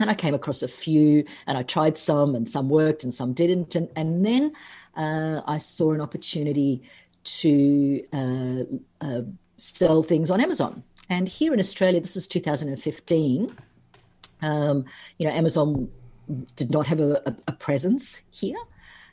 And 0.00 0.10
I 0.10 0.14
came 0.14 0.34
across 0.34 0.62
a 0.62 0.68
few 0.68 1.24
and 1.46 1.58
I 1.58 1.62
tried 1.62 1.98
some 1.98 2.34
and 2.34 2.48
some 2.48 2.68
worked 2.68 3.04
and 3.04 3.14
some 3.14 3.32
didn't. 3.32 3.76
And, 3.76 3.88
and 3.94 4.24
then 4.24 4.52
uh, 4.96 5.42
I 5.46 5.58
saw 5.58 5.92
an 5.92 6.00
opportunity 6.00 6.82
to 7.22 8.02
uh, 8.12 8.62
uh, 9.00 9.22
sell 9.58 10.02
things 10.02 10.30
on 10.30 10.40
Amazon. 10.40 10.82
And 11.10 11.28
here 11.28 11.52
in 11.52 11.60
Australia, 11.60 12.00
this 12.00 12.16
is 12.16 12.26
2015. 12.26 13.54
Um, 14.42 14.84
you 15.18 15.26
know, 15.26 15.32
Amazon 15.32 15.90
did 16.56 16.70
not 16.70 16.86
have 16.86 17.00
a, 17.00 17.22
a, 17.26 17.36
a 17.48 17.52
presence 17.52 18.22
here. 18.30 18.56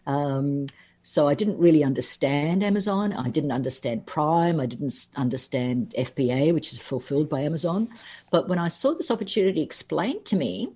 Um, 0.06 0.68
so 1.10 1.30
I 1.30 1.36
didn't 1.36 1.58
really 1.58 1.86
understand 1.86 2.62
Amazon. 2.62 3.14
I 3.14 3.30
didn't 3.30 3.54
understand 3.54 4.06
Prime. 4.06 4.60
I 4.60 4.66
didn't 4.66 5.08
understand 5.16 5.96
FBA, 5.98 6.54
which 6.54 6.74
is 6.74 6.80
fulfilled 6.80 7.30
by 7.30 7.44
Amazon. 7.44 7.88
But 8.30 8.50
when 8.50 8.60
I 8.60 8.68
saw 8.68 8.94
this 8.94 9.10
opportunity 9.10 9.62
explained 9.62 10.26
to 10.26 10.36
me, 10.36 10.68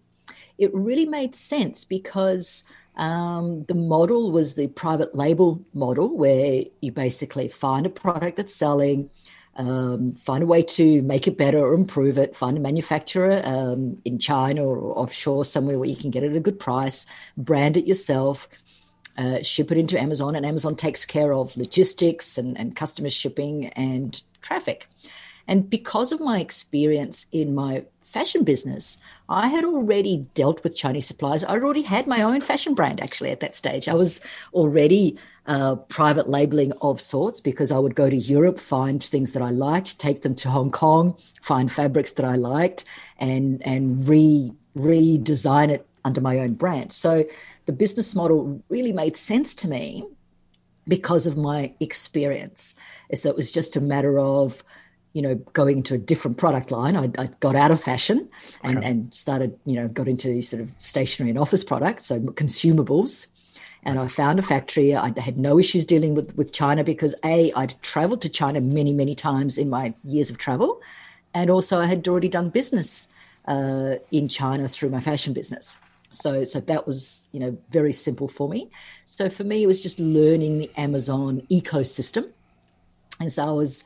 it 0.57 0.73
really 0.73 1.05
made 1.05 1.35
sense 1.35 1.83
because 1.83 2.63
um, 2.95 3.65
the 3.65 3.75
model 3.75 4.31
was 4.31 4.53
the 4.53 4.67
private 4.67 5.13
label 5.13 5.65
model, 5.73 6.15
where 6.15 6.63
you 6.79 6.93
basically 6.93 7.49
find 7.49 7.85
a 7.85 7.89
product 7.89 8.37
that's 8.37 8.55
selling, 8.55 9.09
um, 9.57 10.13
find 10.13 10.43
a 10.43 10.47
way 10.47 10.63
to 10.63 11.01
make 11.01 11.27
it 11.27 11.37
better 11.37 11.59
or 11.59 11.73
improve 11.73 12.17
it, 12.17 12.37
find 12.37 12.55
a 12.55 12.61
manufacturer 12.61 13.41
um, 13.43 14.01
in 14.05 14.17
China 14.17 14.65
or 14.65 14.97
offshore 14.97 15.43
somewhere 15.43 15.77
where 15.77 15.89
you 15.89 15.97
can 15.97 16.09
get 16.09 16.23
it 16.23 16.31
at 16.31 16.37
a 16.37 16.39
good 16.39 16.59
price, 16.59 17.05
brand 17.35 17.75
it 17.75 17.85
yourself, 17.85 18.47
uh, 19.21 19.43
ship 19.43 19.71
it 19.71 19.77
into 19.77 19.99
Amazon, 19.99 20.35
and 20.35 20.45
Amazon 20.45 20.75
takes 20.75 21.05
care 21.05 21.31
of 21.33 21.55
logistics 21.55 22.37
and, 22.37 22.57
and 22.59 22.75
customer 22.75 23.09
shipping 23.09 23.67
and 23.67 24.23
traffic. 24.41 24.87
And 25.47 25.69
because 25.69 26.11
of 26.11 26.19
my 26.19 26.39
experience 26.39 27.27
in 27.31 27.53
my 27.53 27.83
fashion 28.03 28.43
business, 28.43 28.97
I 29.29 29.47
had 29.47 29.63
already 29.63 30.27
dealt 30.33 30.63
with 30.63 30.75
Chinese 30.75 31.07
suppliers. 31.07 31.43
I 31.43 31.53
already 31.53 31.83
had 31.83 32.07
my 32.07 32.21
own 32.21 32.41
fashion 32.41 32.73
brand 32.73 32.99
actually 32.99 33.31
at 33.31 33.39
that 33.39 33.55
stage. 33.55 33.87
I 33.87 33.93
was 33.93 34.21
already 34.53 35.17
uh, 35.45 35.75
private 35.75 36.27
labeling 36.27 36.71
of 36.81 36.99
sorts 36.99 37.39
because 37.41 37.71
I 37.71 37.79
would 37.79 37.95
go 37.95 38.09
to 38.09 38.15
Europe, 38.15 38.59
find 38.59 39.03
things 39.03 39.31
that 39.31 39.41
I 39.41 39.49
liked, 39.49 39.99
take 39.99 40.21
them 40.23 40.35
to 40.35 40.49
Hong 40.49 40.71
Kong, 40.71 41.15
find 41.41 41.71
fabrics 41.71 42.11
that 42.13 42.25
I 42.25 42.35
liked, 42.35 42.85
and 43.17 43.61
and 43.65 44.07
re 44.07 44.51
redesign 44.75 45.69
it 45.69 45.85
under 46.03 46.21
my 46.21 46.39
own 46.39 46.53
brand. 46.53 46.91
So 46.93 47.25
the 47.65 47.71
business 47.71 48.15
model 48.15 48.63
really 48.69 48.93
made 48.93 49.17
sense 49.17 49.53
to 49.55 49.67
me 49.67 50.05
because 50.87 51.27
of 51.27 51.37
my 51.37 51.73
experience. 51.79 52.75
So 53.13 53.29
it 53.29 53.35
was 53.35 53.51
just 53.51 53.75
a 53.75 53.81
matter 53.81 54.19
of 54.19 54.63
you 55.13 55.21
know, 55.21 55.35
going 55.53 55.77
into 55.77 55.93
a 55.93 55.97
different 55.97 56.37
product 56.37 56.71
line. 56.71 56.95
I, 56.95 57.09
I 57.17 57.27
got 57.39 57.55
out 57.55 57.71
of 57.71 57.81
fashion 57.81 58.29
and, 58.63 58.77
okay. 58.77 58.87
and 58.87 59.13
started, 59.13 59.59
you 59.65 59.75
know, 59.75 59.87
got 59.87 60.07
into 60.07 60.41
sort 60.41 60.61
of 60.61 60.71
stationery 60.77 61.29
and 61.29 61.39
office 61.39 61.63
products, 61.63 62.05
so 62.05 62.19
consumables. 62.19 63.27
And 63.83 63.99
I 63.99 64.07
found 64.07 64.39
a 64.39 64.43
factory. 64.43 64.95
I 64.95 65.11
had 65.19 65.37
no 65.37 65.59
issues 65.59 65.85
dealing 65.85 66.13
with, 66.13 66.35
with 66.37 66.53
China 66.53 66.83
because 66.83 67.15
A, 67.25 67.51
I'd 67.53 67.81
traveled 67.81 68.21
to 68.21 68.29
China 68.29 68.61
many, 68.61 68.93
many 68.93 69.15
times 69.15 69.57
in 69.57 69.69
my 69.69 69.95
years 70.03 70.29
of 70.29 70.37
travel. 70.37 70.79
And 71.33 71.49
also 71.49 71.79
I 71.79 71.87
had 71.87 72.07
already 72.07 72.29
done 72.29 72.49
business 72.49 73.09
uh, 73.47 73.95
in 74.11 74.27
China 74.27 74.69
through 74.69 74.89
my 74.89 74.99
fashion 74.99 75.33
business. 75.33 75.77
So, 76.11 76.43
so 76.43 76.59
that 76.59 76.85
was, 76.85 77.27
you 77.31 77.39
know, 77.39 77.57
very 77.69 77.93
simple 77.93 78.27
for 78.27 78.47
me. 78.49 78.69
So 79.05 79.29
for 79.29 79.43
me, 79.43 79.63
it 79.63 79.67
was 79.67 79.81
just 79.81 79.99
learning 79.99 80.57
the 80.57 80.71
Amazon 80.77 81.41
ecosystem. 81.49 82.31
And 83.19 83.31
so 83.31 83.47
I 83.47 83.51
was, 83.51 83.83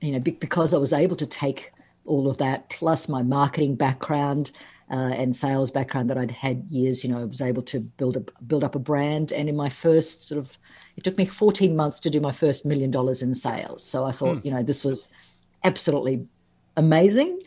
you 0.00 0.12
know, 0.12 0.18
because 0.18 0.74
I 0.74 0.78
was 0.78 0.92
able 0.92 1.16
to 1.16 1.26
take 1.26 1.72
all 2.06 2.28
of 2.28 2.38
that 2.38 2.68
plus 2.70 3.08
my 3.08 3.22
marketing 3.22 3.76
background 3.76 4.50
uh, 4.90 5.12
and 5.14 5.36
sales 5.36 5.70
background 5.70 6.10
that 6.10 6.18
I'd 6.18 6.32
had 6.32 6.64
years, 6.68 7.04
you 7.04 7.10
know, 7.10 7.20
I 7.20 7.24
was 7.24 7.40
able 7.40 7.62
to 7.62 7.78
build 7.78 8.16
a 8.16 8.24
build 8.42 8.64
up 8.64 8.74
a 8.74 8.80
brand. 8.80 9.30
And 9.30 9.48
in 9.48 9.54
my 9.54 9.68
first 9.68 10.26
sort 10.26 10.40
of, 10.40 10.58
it 10.96 11.04
took 11.04 11.16
me 11.16 11.26
14 11.26 11.76
months 11.76 12.00
to 12.00 12.10
do 12.10 12.20
my 12.20 12.32
first 12.32 12.64
million 12.64 12.90
dollars 12.90 13.22
in 13.22 13.32
sales. 13.34 13.84
So 13.84 14.04
I 14.04 14.10
thought, 14.10 14.38
mm. 14.38 14.44
you 14.44 14.50
know, 14.50 14.64
this 14.64 14.84
was 14.84 15.08
absolutely 15.62 16.26
amazing. 16.76 17.40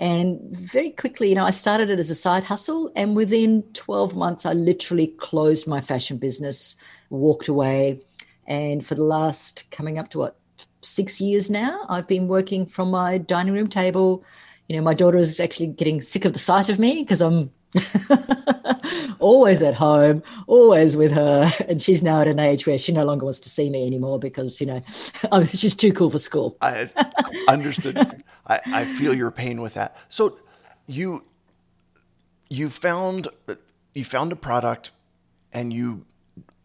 And 0.00 0.40
very 0.50 0.90
quickly, 0.90 1.28
you 1.28 1.34
know, 1.36 1.44
I 1.44 1.50
started 1.50 1.90
it 1.90 1.98
as 1.98 2.10
a 2.10 2.14
side 2.14 2.44
hustle. 2.44 2.90
And 2.96 3.14
within 3.14 3.62
12 3.74 4.16
months, 4.16 4.46
I 4.46 4.54
literally 4.54 5.08
closed 5.18 5.66
my 5.66 5.82
fashion 5.82 6.16
business, 6.16 6.74
walked 7.10 7.48
away. 7.48 8.00
And 8.46 8.84
for 8.84 8.94
the 8.96 9.04
last 9.04 9.70
coming 9.70 9.98
up 9.98 10.08
to 10.10 10.18
what, 10.18 10.40
six 10.82 11.20
years 11.20 11.50
now. 11.50 11.84
I've 11.88 12.06
been 12.06 12.28
working 12.28 12.66
from 12.66 12.90
my 12.90 13.18
dining 13.18 13.54
room 13.54 13.68
table. 13.68 14.24
You 14.68 14.76
know, 14.76 14.82
my 14.82 14.94
daughter 14.94 15.18
is 15.18 15.38
actually 15.40 15.68
getting 15.68 16.00
sick 16.00 16.24
of 16.24 16.32
the 16.32 16.38
sight 16.38 16.68
of 16.68 16.78
me 16.78 17.02
because 17.02 17.20
I'm 17.20 17.50
always 19.18 19.62
at 19.62 19.74
home, 19.74 20.22
always 20.46 20.96
with 20.96 21.12
her. 21.12 21.52
And 21.68 21.82
she's 21.82 22.02
now 22.02 22.20
at 22.20 22.28
an 22.28 22.38
age 22.38 22.66
where 22.66 22.78
she 22.78 22.92
no 22.92 23.04
longer 23.04 23.24
wants 23.24 23.40
to 23.40 23.50
see 23.50 23.70
me 23.70 23.86
anymore 23.86 24.18
because, 24.18 24.60
you 24.60 24.66
know, 24.66 24.82
she's 25.52 25.74
too 25.74 25.92
cool 25.92 26.10
for 26.10 26.18
school. 26.18 26.56
I 26.60 26.88
understood. 27.48 28.22
I, 28.50 28.60
I 28.66 28.84
feel 28.84 29.14
your 29.14 29.30
pain 29.30 29.60
with 29.60 29.74
that. 29.74 29.96
So 30.08 30.38
you 30.86 31.24
you 32.48 32.68
found 32.68 33.28
you 33.94 34.04
found 34.04 34.32
a 34.32 34.36
product 34.36 34.90
and 35.52 35.72
you 35.72 36.04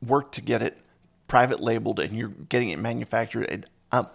worked 0.05 0.33
to 0.35 0.41
get 0.41 0.61
it 0.61 0.79
private 1.27 1.59
labeled 1.59 1.99
and 1.99 2.17
you're 2.17 2.29
getting 2.29 2.69
it 2.69 2.79
manufactured. 2.79 3.67
Um, 3.91 4.07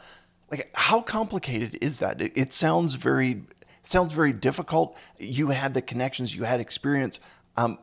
like 0.50 0.70
how 0.74 1.00
complicated 1.00 1.78
is 1.80 2.00
that? 2.00 2.20
It, 2.20 2.32
it, 2.34 2.52
sounds 2.52 2.96
very 2.96 3.44
sounds 3.82 4.12
very 4.12 4.32
difficult. 4.32 4.96
You 5.18 5.48
had 5.48 5.74
the 5.74 5.82
connections, 5.82 6.34
you 6.34 6.44
had 6.44 6.60
experience. 6.60 7.20
Um, 7.56 7.78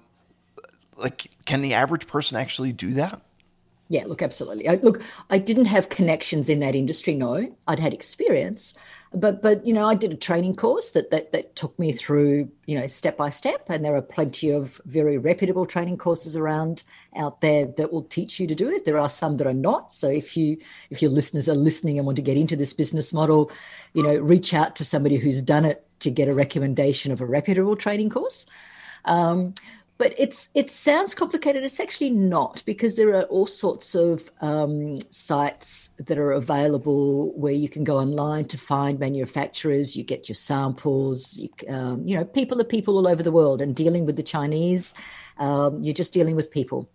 like, 0.97 1.29
can 1.45 1.61
the 1.61 1.73
average 1.73 2.07
person 2.07 2.37
actually 2.37 2.73
do 2.73 2.91
that? 2.95 3.21
Yeah, 3.89 4.03
look, 4.05 4.21
absolutely. 4.21 4.67
I, 4.67 4.75
look, 4.75 5.01
I 5.29 5.37
didn't 5.37 5.65
have 5.65 5.87
connections 5.89 6.49
in 6.49 6.59
that 6.59 6.75
industry. 6.75 7.13
No, 7.13 7.55
I'd 7.67 7.79
had 7.79 7.93
experience, 7.93 8.73
but 9.19 9.41
but 9.41 9.65
you 9.65 9.73
know, 9.73 9.85
I 9.85 9.95
did 9.95 10.13
a 10.13 10.17
training 10.17 10.55
course 10.55 10.91
that 10.91 11.11
that 11.11 11.31
that 11.31 11.55
took 11.55 11.77
me 11.77 11.91
through 11.91 12.49
you 12.65 12.79
know 12.79 12.87
step 12.87 13.17
by 13.17 13.29
step, 13.29 13.69
and 13.69 13.83
there 13.83 13.95
are 13.95 14.01
plenty 14.01 14.49
of 14.49 14.79
very 14.85 15.17
reputable 15.17 15.65
training 15.65 15.97
courses 15.97 16.35
around 16.35 16.83
out 17.15 17.41
there 17.41 17.65
that 17.65 17.91
will 17.91 18.03
teach 18.03 18.39
you 18.39 18.47
to 18.47 18.55
do 18.55 18.69
it. 18.69 18.85
There 18.85 18.99
are 18.99 19.09
some 19.09 19.37
that 19.37 19.47
are 19.47 19.53
not. 19.53 19.91
So 19.91 20.09
if 20.09 20.37
you 20.37 20.57
if 20.89 21.01
your 21.01 21.11
listeners 21.11 21.49
are 21.49 21.55
listening 21.55 21.97
and 21.97 22.05
want 22.05 22.17
to 22.17 22.21
get 22.21 22.37
into 22.37 22.55
this 22.55 22.73
business 22.73 23.11
model, 23.11 23.51
you 23.93 24.03
know, 24.03 24.15
reach 24.17 24.53
out 24.53 24.75
to 24.77 24.85
somebody 24.85 25.17
who's 25.17 25.41
done 25.41 25.65
it 25.65 25.85
to 25.99 26.11
get 26.11 26.27
a 26.27 26.33
recommendation 26.33 27.11
of 27.11 27.21
a 27.21 27.25
reputable 27.25 27.75
training 27.75 28.09
course. 28.09 28.45
Um, 29.05 29.53
but 29.97 30.13
it's 30.17 30.49
it 30.53 30.69
sounds 30.69 31.15
complicated. 31.15 31.63
It's 31.63 31.79
actually 31.79 32.11
not 32.11 32.63
because 32.65 32.95
there 32.95 33.15
are 33.15 33.23
all 33.23 33.47
sorts 33.47 33.95
of 33.95 34.29
um, 34.41 34.99
sites 35.09 35.89
that 35.97 36.17
are 36.17 36.31
available 36.31 37.33
where 37.33 37.53
you 37.53 37.67
can 37.67 37.83
go 37.83 37.97
online 37.97 38.45
to 38.45 38.57
find 38.57 38.99
manufacturers. 38.99 39.95
You 39.95 40.03
get 40.03 40.29
your 40.29 40.35
samples. 40.35 41.37
You, 41.37 41.49
um, 41.69 42.07
you 42.07 42.15
know, 42.15 42.25
people 42.25 42.61
are 42.61 42.65
people 42.65 42.97
all 42.97 43.07
over 43.07 43.23
the 43.23 43.31
world, 43.31 43.61
and 43.61 43.75
dealing 43.75 44.05
with 44.05 44.17
the 44.17 44.23
Chinese, 44.23 44.93
um, 45.37 45.81
you're 45.81 45.93
just 45.93 46.13
dealing 46.13 46.35
with 46.35 46.51
people. 46.51 46.89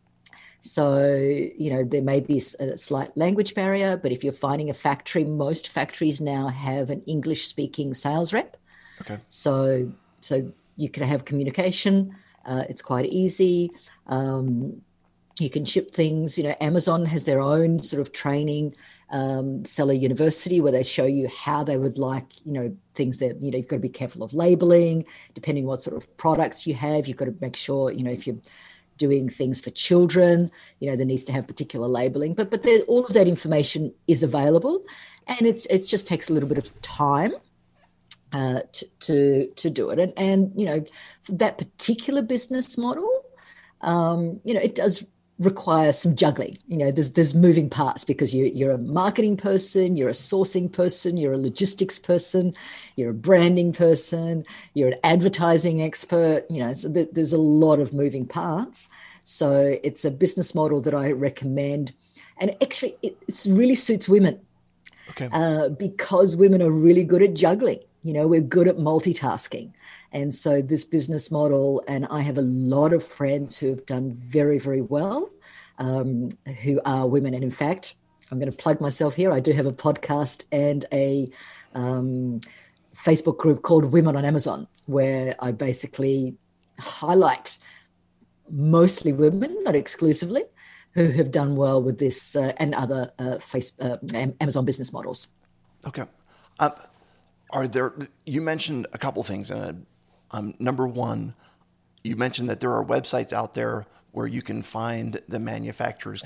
So, 0.64 1.12
you 1.12 1.70
know, 1.70 1.82
there 1.82 2.02
may 2.02 2.20
be 2.20 2.40
a 2.60 2.76
slight 2.76 3.16
language 3.16 3.52
barrier, 3.52 3.96
but 3.96 4.12
if 4.12 4.22
you're 4.22 4.32
finding 4.32 4.70
a 4.70 4.74
factory, 4.74 5.24
most 5.24 5.66
factories 5.66 6.20
now 6.20 6.46
have 6.48 6.88
an 6.88 7.02
English 7.04 7.48
speaking 7.48 7.94
sales 7.94 8.32
rep. 8.32 8.56
Okay. 9.00 9.18
So, 9.26 9.90
so 10.20 10.52
you 10.76 10.88
can 10.88 11.02
have 11.02 11.24
communication. 11.24 12.14
Uh, 12.44 12.64
it's 12.68 12.82
quite 12.82 13.06
easy. 13.06 13.70
Um, 14.06 14.82
you 15.38 15.50
can 15.50 15.64
ship 15.64 15.92
things. 15.92 16.36
You 16.36 16.44
know, 16.44 16.54
Amazon 16.60 17.06
has 17.06 17.24
their 17.24 17.40
own 17.40 17.82
sort 17.82 18.00
of 18.00 18.12
training 18.12 18.74
um, 19.10 19.64
seller 19.64 19.92
university 19.92 20.60
where 20.60 20.72
they 20.72 20.82
show 20.82 21.04
you 21.04 21.28
how 21.28 21.64
they 21.64 21.76
would 21.76 21.98
like, 21.98 22.44
you 22.44 22.52
know, 22.52 22.76
things 22.94 23.18
that, 23.18 23.42
you 23.42 23.50
know, 23.50 23.58
you've 23.58 23.68
got 23.68 23.76
to 23.76 23.80
be 23.80 23.88
careful 23.88 24.22
of 24.22 24.34
labeling, 24.34 25.04
depending 25.34 25.66
what 25.66 25.82
sort 25.82 25.96
of 25.96 26.16
products 26.16 26.66
you 26.66 26.74
have. 26.74 27.06
You've 27.06 27.18
got 27.18 27.26
to 27.26 27.34
make 27.40 27.56
sure, 27.56 27.92
you 27.92 28.02
know, 28.02 28.10
if 28.10 28.26
you're 28.26 28.38
doing 28.98 29.28
things 29.28 29.60
for 29.60 29.70
children, 29.70 30.50
you 30.80 30.90
know, 30.90 30.96
there 30.96 31.06
needs 31.06 31.24
to 31.24 31.32
have 31.32 31.46
particular 31.46 31.88
labeling. 31.88 32.34
But 32.34 32.50
but 32.50 32.66
all 32.88 33.04
of 33.04 33.12
that 33.14 33.28
information 33.28 33.94
is 34.06 34.22
available, 34.22 34.82
and 35.26 35.42
it 35.42 35.66
it 35.68 35.86
just 35.86 36.06
takes 36.06 36.28
a 36.28 36.32
little 36.32 36.48
bit 36.48 36.58
of 36.58 36.80
time 36.82 37.32
uh, 38.32 38.60
to, 38.72 38.86
to 39.00 39.46
to 39.56 39.70
do 39.70 39.90
it. 39.90 39.98
And 39.98 40.12
and 40.16 40.52
you 40.56 40.66
know, 40.66 40.84
that 41.28 41.58
particular 41.58 42.22
business 42.22 42.78
model, 42.78 43.10
um, 43.80 44.40
you 44.44 44.54
know, 44.54 44.60
it 44.60 44.74
does 44.74 45.04
require 45.38 45.92
some 45.92 46.14
juggling. 46.14 46.58
You 46.68 46.78
know, 46.78 46.90
there's 46.90 47.12
there's 47.12 47.34
moving 47.34 47.68
parts 47.68 48.04
because 48.04 48.34
you 48.34 48.46
you're 48.46 48.72
a 48.72 48.78
marketing 48.78 49.36
person, 49.36 49.96
you're 49.96 50.08
a 50.08 50.12
sourcing 50.12 50.72
person, 50.72 51.16
you're 51.16 51.32
a 51.32 51.38
logistics 51.38 51.98
person, 51.98 52.54
you're 52.96 53.10
a 53.10 53.14
branding 53.14 53.72
person, 53.72 54.44
you're 54.74 54.88
an 54.88 54.98
advertising 55.04 55.82
expert. 55.82 56.44
You 56.48 56.64
know, 56.64 56.74
so 56.74 56.88
there's 56.88 57.32
a 57.32 57.38
lot 57.38 57.80
of 57.80 57.92
moving 57.92 58.26
parts. 58.26 58.88
So 59.24 59.78
it's 59.82 60.04
a 60.04 60.10
business 60.10 60.54
model 60.54 60.80
that 60.80 60.94
I 60.94 61.12
recommend, 61.12 61.92
and 62.38 62.56
actually, 62.62 62.96
it 63.02 63.16
it's 63.28 63.46
really 63.46 63.74
suits 63.74 64.08
women. 64.08 64.40
Okay. 65.10 65.28
Uh, 65.30 65.68
because 65.68 66.36
women 66.36 66.62
are 66.62 66.70
really 66.70 67.04
good 67.04 67.22
at 67.22 67.34
juggling. 67.34 67.80
You 68.02 68.12
know, 68.12 68.26
we're 68.26 68.40
good 68.40 68.68
at 68.68 68.76
multitasking. 68.76 69.72
And 70.10 70.34
so 70.34 70.60
this 70.60 70.84
business 70.84 71.30
model, 71.30 71.82
and 71.86 72.06
I 72.06 72.20
have 72.20 72.36
a 72.36 72.42
lot 72.42 72.92
of 72.92 73.04
friends 73.04 73.58
who 73.58 73.68
have 73.68 73.86
done 73.86 74.12
very, 74.12 74.58
very 74.58 74.80
well, 74.80 75.30
um, 75.78 76.30
who 76.62 76.80
are 76.84 77.08
women. 77.08 77.34
And 77.34 77.44
in 77.44 77.50
fact, 77.50 77.94
I'm 78.30 78.38
going 78.38 78.50
to 78.50 78.56
plug 78.56 78.80
myself 78.80 79.14
here. 79.14 79.30
I 79.32 79.40
do 79.40 79.52
have 79.52 79.66
a 79.66 79.72
podcast 79.72 80.44
and 80.50 80.84
a 80.92 81.30
um, 81.74 82.40
Facebook 82.96 83.38
group 83.38 83.62
called 83.62 83.86
Women 83.86 84.16
on 84.16 84.24
Amazon, 84.24 84.68
where 84.86 85.34
I 85.38 85.52
basically 85.52 86.36
highlight 86.78 87.58
mostly 88.50 89.12
women, 89.12 89.62
not 89.62 89.74
exclusively, 89.74 90.44
who 90.94 91.10
have 91.10 91.30
done 91.30 91.56
well 91.56 91.82
with 91.82 91.98
this 91.98 92.36
uh, 92.36 92.52
and 92.58 92.74
other 92.74 93.12
uh, 93.18 93.38
face, 93.38 93.78
uh, 93.80 93.96
Amazon 94.40 94.64
business 94.64 94.92
models. 94.92 95.28
Okay. 95.86 96.04
Are 97.52 97.68
there? 97.68 97.94
You 98.24 98.40
mentioned 98.40 98.86
a 98.92 98.98
couple 98.98 99.22
things, 99.22 99.50
and 99.50 99.86
um, 100.30 100.54
number 100.58 100.86
one, 100.86 101.34
you 102.02 102.16
mentioned 102.16 102.48
that 102.48 102.60
there 102.60 102.72
are 102.72 102.84
websites 102.84 103.32
out 103.32 103.52
there 103.54 103.86
where 104.12 104.26
you 104.26 104.42
can 104.42 104.62
find 104.62 105.20
the 105.28 105.38
manufacturers. 105.38 106.22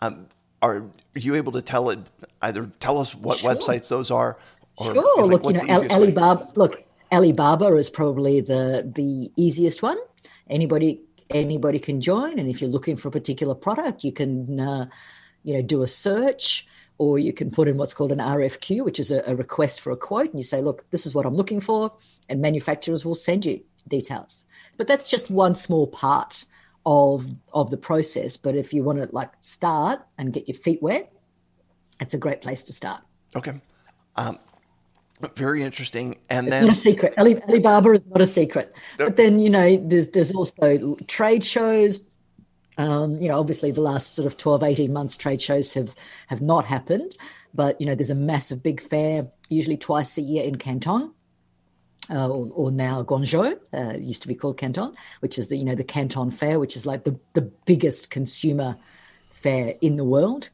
Um, 0.00 0.26
are 0.62 0.84
you 1.14 1.34
able 1.34 1.52
to 1.52 1.62
tell 1.62 1.90
it? 1.90 1.98
Either 2.42 2.70
tell 2.80 2.98
us 2.98 3.14
what 3.14 3.38
sure. 3.38 3.54
websites 3.54 3.88
those 3.88 4.10
are, 4.10 4.38
or 4.76 4.94
sure. 4.94 5.26
Like, 5.26 5.44
look, 5.44 5.56
you 5.56 5.66
know, 5.66 5.86
Alibaba. 5.90 6.48
Look, 6.54 6.82
Alibaba 7.12 7.76
is 7.76 7.90
probably 7.90 8.40
the 8.40 8.90
the 8.94 9.30
easiest 9.36 9.82
one. 9.82 9.98
Anybody 10.48 11.00
anybody 11.30 11.78
can 11.78 12.00
join, 12.00 12.38
and 12.38 12.48
if 12.48 12.60
you're 12.60 12.70
looking 12.70 12.96
for 12.96 13.08
a 13.08 13.12
particular 13.12 13.54
product, 13.54 14.04
you 14.04 14.12
can 14.12 14.60
uh, 14.60 14.86
you 15.42 15.54
know 15.54 15.62
do 15.62 15.82
a 15.82 15.88
search 15.88 16.66
or 16.98 17.18
you 17.18 17.32
can 17.32 17.50
put 17.50 17.68
in 17.68 17.76
what's 17.76 17.94
called 17.94 18.12
an 18.12 18.18
RFQ, 18.18 18.84
which 18.84 18.98
is 18.98 19.10
a, 19.10 19.22
a, 19.26 19.34
request 19.34 19.80
for 19.80 19.90
a 19.90 19.96
quote, 19.96 20.30
and 20.30 20.38
you 20.38 20.44
say, 20.44 20.60
"Look, 20.60 20.88
this 20.90 21.06
is 21.06 21.14
what 21.14 21.26
I'm 21.26 21.34
looking 21.34 21.60
for," 21.60 21.92
and 22.28 22.40
manufacturers 22.40 23.04
will 23.04 23.14
send 23.14 23.44
you 23.44 23.60
details. 23.88 24.44
But 24.76 24.88
that's 24.88 25.08
just 25.08 25.30
one 25.30 25.54
small 25.54 25.86
part 25.86 26.44
of 26.84 27.26
of 27.52 27.70
the 27.70 27.76
process. 27.76 28.36
But 28.36 28.56
if 28.56 28.72
you 28.72 28.82
want 28.82 28.98
to 28.98 29.14
like 29.14 29.30
start 29.40 30.00
and 30.16 30.32
get 30.32 30.48
your 30.48 30.56
feet 30.56 30.82
wet, 30.82 31.12
it's 32.00 32.14
a 32.14 32.18
great 32.18 32.40
place 32.40 32.62
to 32.64 32.72
start. 32.72 33.02
Okay. 33.34 33.60
Um, 34.16 34.38
very 35.34 35.62
interesting. 35.62 36.18
And 36.28 36.46
it's 36.46 36.56
then 36.56 36.66
not 36.66 36.76
a 36.76 36.78
secret. 36.78 37.14
Alibaba 37.18 37.92
is 37.92 38.06
not 38.06 38.20
a 38.20 38.26
secret. 38.26 38.74
But 38.98 39.16
then 39.16 39.38
you 39.38 39.50
know, 39.50 39.76
there's 39.76 40.08
there's 40.08 40.32
also 40.32 40.96
trade 41.06 41.42
shows. 41.44 42.00
Um, 42.78 43.20
you 43.20 43.28
know, 43.28 43.38
obviously 43.38 43.70
the 43.70 43.80
last 43.80 44.14
sort 44.14 44.26
of 44.26 44.36
12, 44.36 44.62
18 44.62 44.92
months 44.92 45.16
trade 45.16 45.40
shows 45.40 45.74
have 45.74 45.94
have 46.26 46.42
not 46.42 46.66
happened. 46.66 47.16
But 47.54 47.80
you 47.80 47.86
know, 47.86 47.94
there's 47.94 48.10
a 48.10 48.14
massive 48.14 48.62
big 48.62 48.80
fair, 48.80 49.28
usually 49.48 49.76
twice 49.76 50.18
a 50.18 50.22
year 50.22 50.44
in 50.44 50.56
Canton. 50.56 51.12
Uh, 52.08 52.28
or, 52.28 52.48
or, 52.54 52.70
now 52.70 53.02
Guangzhou, 53.02 53.58
uh, 53.74 53.98
used 53.98 54.22
to 54.22 54.28
be 54.28 54.34
called 54.36 54.56
Canton, 54.56 54.94
which 55.18 55.38
is 55.38 55.48
the 55.48 55.56
you 55.56 55.64
know 55.64 55.74
the 55.74 55.82
Canton 55.82 56.30
Fair, 56.30 56.60
which 56.60 56.76
is 56.76 56.86
like 56.86 57.02
the 57.02 57.18
the 57.32 57.42
biggest 57.42 58.10
consumer 58.10 58.76
fair 59.32 59.74
in 59.80 59.96
the 59.96 60.04
world. 60.04 60.50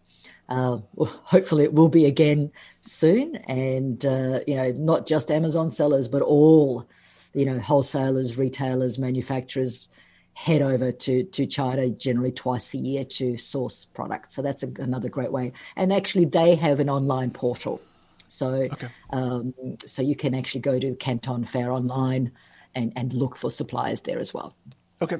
Uh, 0.48 0.78
well, 0.94 1.20
hopefully, 1.24 1.64
it 1.64 1.74
will 1.74 1.90
be 1.90 2.06
again 2.06 2.50
soon, 2.80 3.36
and 3.36 4.06
uh, 4.06 4.40
you 4.46 4.54
know, 4.54 4.72
not 4.72 5.06
just 5.06 5.30
Amazon 5.30 5.70
sellers, 5.70 6.08
but 6.08 6.22
all 6.22 6.88
you 7.34 7.46
know, 7.46 7.58
wholesalers, 7.58 8.36
retailers, 8.36 8.98
manufacturers 8.98 9.88
head 10.34 10.62
over 10.62 10.92
to 10.92 11.24
to 11.24 11.46
China 11.46 11.88
generally 11.88 12.32
twice 12.32 12.74
a 12.74 12.78
year 12.78 13.04
to 13.04 13.36
source 13.36 13.84
products. 13.84 14.34
So 14.34 14.42
that's 14.42 14.62
a, 14.62 14.70
another 14.78 15.08
great 15.08 15.32
way. 15.32 15.52
And 15.76 15.92
actually, 15.92 16.24
they 16.24 16.54
have 16.56 16.80
an 16.80 16.88
online 16.88 17.30
portal, 17.30 17.80
so 18.28 18.48
okay. 18.48 18.88
um, 19.10 19.54
so 19.84 20.02
you 20.02 20.16
can 20.16 20.34
actually 20.34 20.62
go 20.62 20.78
to 20.78 20.94
Canton 20.94 21.44
Fair 21.44 21.70
online 21.70 22.32
and 22.74 22.92
and 22.96 23.12
look 23.12 23.36
for 23.36 23.50
suppliers 23.50 24.02
there 24.02 24.18
as 24.18 24.32
well. 24.32 24.54
Okay, 25.00 25.18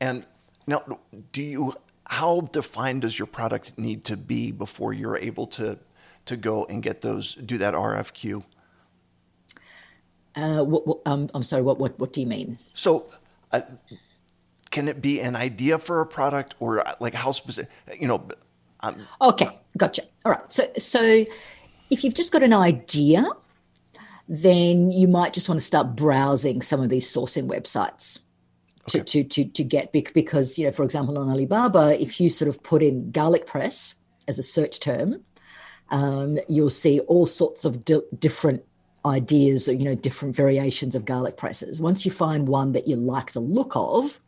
and 0.00 0.24
now 0.66 0.98
do 1.32 1.42
you 1.42 1.74
how 2.08 2.42
defined 2.52 3.02
does 3.02 3.18
your 3.18 3.26
product 3.26 3.76
need 3.76 4.04
to 4.04 4.16
be 4.16 4.52
before 4.52 4.92
you're 4.92 5.16
able 5.16 5.46
to 5.46 5.78
to 6.24 6.36
go 6.36 6.64
and 6.66 6.82
get 6.82 7.02
those 7.02 7.34
do 7.34 7.58
that 7.58 7.74
RFQ? 7.74 8.44
Uh, 10.34 10.62
what, 10.62 10.86
what, 10.86 10.98
um, 11.06 11.30
I'm 11.32 11.42
sorry. 11.42 11.62
What, 11.62 11.78
what 11.78 11.98
what 11.98 12.12
do 12.12 12.20
you 12.20 12.26
mean? 12.26 12.58
So, 12.74 13.06
uh, 13.52 13.62
can 14.76 14.88
it 14.88 15.00
be 15.00 15.22
an 15.22 15.34
idea 15.34 15.78
for 15.78 16.02
a 16.02 16.06
product, 16.06 16.54
or 16.60 16.86
uh, 16.86 16.94
like 17.00 17.14
how 17.14 17.32
specific? 17.32 17.70
You 17.98 18.08
know. 18.08 18.28
Um, 18.80 19.06
okay, 19.22 19.58
gotcha. 19.74 20.02
All 20.22 20.32
right. 20.32 20.52
So 20.52 20.70
so, 20.76 21.24
if 21.88 22.04
you've 22.04 22.12
just 22.12 22.30
got 22.30 22.42
an 22.42 22.52
idea, 22.52 23.24
then 24.28 24.90
you 24.90 25.08
might 25.08 25.32
just 25.32 25.48
want 25.48 25.58
to 25.62 25.66
start 25.66 25.96
browsing 25.96 26.60
some 26.60 26.82
of 26.82 26.90
these 26.90 27.10
sourcing 27.10 27.48
websites 27.48 28.18
to, 28.88 28.98
okay. 28.98 29.04
to, 29.22 29.24
to, 29.24 29.44
to 29.46 29.64
get 29.64 29.92
because, 29.94 30.58
you 30.58 30.66
know, 30.66 30.72
for 30.72 30.82
example, 30.82 31.16
on 31.16 31.30
Alibaba, 31.30 31.98
if 31.98 32.20
you 32.20 32.28
sort 32.28 32.50
of 32.50 32.62
put 32.62 32.82
in 32.82 33.10
garlic 33.12 33.46
press 33.46 33.94
as 34.28 34.38
a 34.38 34.42
search 34.42 34.78
term, 34.78 35.24
um, 35.88 36.36
you'll 36.48 36.68
see 36.68 37.00
all 37.00 37.26
sorts 37.26 37.64
of 37.64 37.82
di- 37.82 38.02
different 38.18 38.62
ideas 39.06 39.68
or, 39.68 39.72
you 39.72 39.86
know, 39.86 39.94
different 39.94 40.36
variations 40.36 40.94
of 40.94 41.06
garlic 41.06 41.38
presses. 41.38 41.80
Once 41.80 42.04
you 42.04 42.10
find 42.10 42.46
one 42.46 42.72
that 42.72 42.86
you 42.86 42.96
like 42.96 43.32
the 43.32 43.40
look 43.40 43.72
of, 43.74 44.20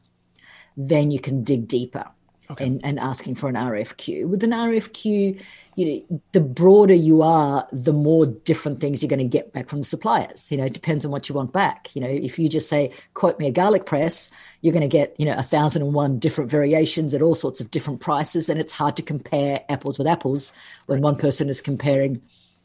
then 0.78 1.10
you 1.10 1.18
can 1.18 1.42
dig 1.42 1.66
deeper 1.66 2.06
okay. 2.50 2.66
and, 2.66 2.84
and 2.84 2.98
asking 2.98 3.34
for 3.34 3.48
an 3.48 3.56
RFQ. 3.56 4.26
With 4.28 4.44
an 4.44 4.52
RFQ, 4.52 5.40
you 5.74 5.84
know, 6.10 6.20
the 6.32 6.40
broader 6.40 6.94
you 6.94 7.22
are, 7.22 7.66
the 7.72 7.92
more 7.92 8.26
different 8.26 8.80
things 8.80 9.02
you're 9.02 9.08
going 9.08 9.18
to 9.18 9.24
get 9.24 9.52
back 9.52 9.68
from 9.68 9.80
the 9.80 9.84
suppliers. 9.84 10.50
You 10.50 10.58
know, 10.58 10.64
it 10.64 10.72
depends 10.72 11.04
on 11.04 11.10
what 11.10 11.28
you 11.28 11.34
want 11.34 11.52
back. 11.52 11.94
You 11.94 12.02
know, 12.02 12.08
if 12.08 12.38
you 12.38 12.48
just 12.48 12.68
say, 12.68 12.92
quote 13.14 13.38
me 13.38 13.48
a 13.48 13.52
garlic 13.52 13.86
press, 13.86 14.30
you're 14.60 14.72
going 14.72 14.88
to 14.88 14.96
get, 14.96 15.14
you 15.18 15.26
know, 15.26 15.34
a 15.36 15.42
thousand 15.42 15.82
and 15.82 15.94
one 15.94 16.18
different 16.18 16.50
variations 16.50 17.12
at 17.12 17.22
all 17.22 17.34
sorts 17.34 17.60
of 17.60 17.70
different 17.70 18.00
prices. 18.00 18.48
And 18.48 18.60
it's 18.60 18.72
hard 18.72 18.96
to 18.96 19.02
compare 19.02 19.64
apples 19.68 19.98
with 19.98 20.06
apples 20.06 20.52
when 20.86 21.00
one 21.00 21.16
person 21.16 21.48
is 21.48 21.60
comparing, 21.60 22.22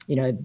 you 0.07 0.15
know, 0.15 0.37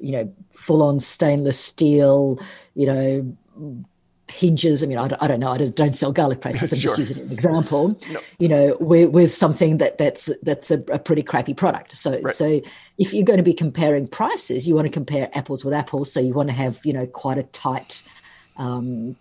you 0.00 0.12
know, 0.12 0.32
full 0.52 0.82
on 0.82 0.98
stainless 0.98 1.60
steel, 1.60 2.40
you 2.74 2.86
know, 2.86 3.84
hinges. 4.30 4.82
I 4.82 4.86
mean, 4.86 4.98
I 4.98 5.08
don't, 5.08 5.22
I 5.22 5.26
don't 5.26 5.40
know. 5.40 5.50
I 5.50 5.58
don't 5.58 5.96
sell 5.96 6.12
garlic 6.12 6.40
presses. 6.40 6.72
I'm 6.72 6.78
sure. 6.78 6.96
just 6.96 7.10
using 7.10 7.26
an 7.26 7.32
example. 7.32 7.98
No. 8.10 8.20
You 8.38 8.48
know, 8.48 8.76
with, 8.80 9.10
with, 9.10 9.34
something 9.34 9.78
that 9.78 9.98
that's 9.98 10.30
that's 10.42 10.70
a, 10.70 10.78
a 10.92 10.98
pretty 10.98 11.22
crappy 11.22 11.54
product. 11.54 11.96
So 11.96 12.18
right. 12.20 12.34
so 12.34 12.60
if 12.98 13.12
you're 13.12 13.24
going 13.24 13.38
to 13.38 13.42
be 13.42 13.54
comparing 13.54 14.08
prices, 14.08 14.66
you 14.66 14.74
want 14.74 14.86
to 14.86 14.92
compare 14.92 15.30
apples 15.34 15.64
with 15.64 15.74
apples. 15.74 16.12
So 16.12 16.20
you 16.20 16.32
want 16.34 16.48
to 16.48 16.54
have 16.54 16.84
you 16.84 16.92
know 16.92 17.06
quite 17.06 17.38
a 17.38 17.44
tight 17.44 18.02
um, 18.56 19.16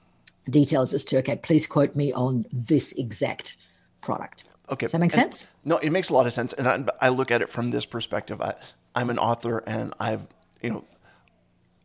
details 0.49 0.93
as 0.93 1.03
to 1.05 1.17
okay, 1.17 1.35
please 1.35 1.67
quote 1.67 1.95
me 1.95 2.11
on 2.13 2.45
this 2.51 2.91
exact 2.93 3.57
product. 4.01 4.45
Okay, 4.71 4.85
does 4.85 4.93
that 4.93 4.99
make 4.99 5.13
and, 5.13 5.33
sense? 5.33 5.47
No, 5.63 5.77
it 5.77 5.91
makes 5.91 6.09
a 6.09 6.13
lot 6.13 6.25
of 6.25 6.33
sense, 6.33 6.53
and 6.53 6.67
I, 6.67 6.83
I 6.99 7.09
look 7.09 7.29
at 7.29 7.41
it 7.41 7.49
from 7.49 7.69
this 7.69 7.85
perspective. 7.85 8.41
I, 8.41 8.55
I'm 8.95 9.09
an 9.09 9.19
author, 9.19 9.59
and 9.67 9.93
I've 9.99 10.27
you 10.61 10.71
know 10.71 10.85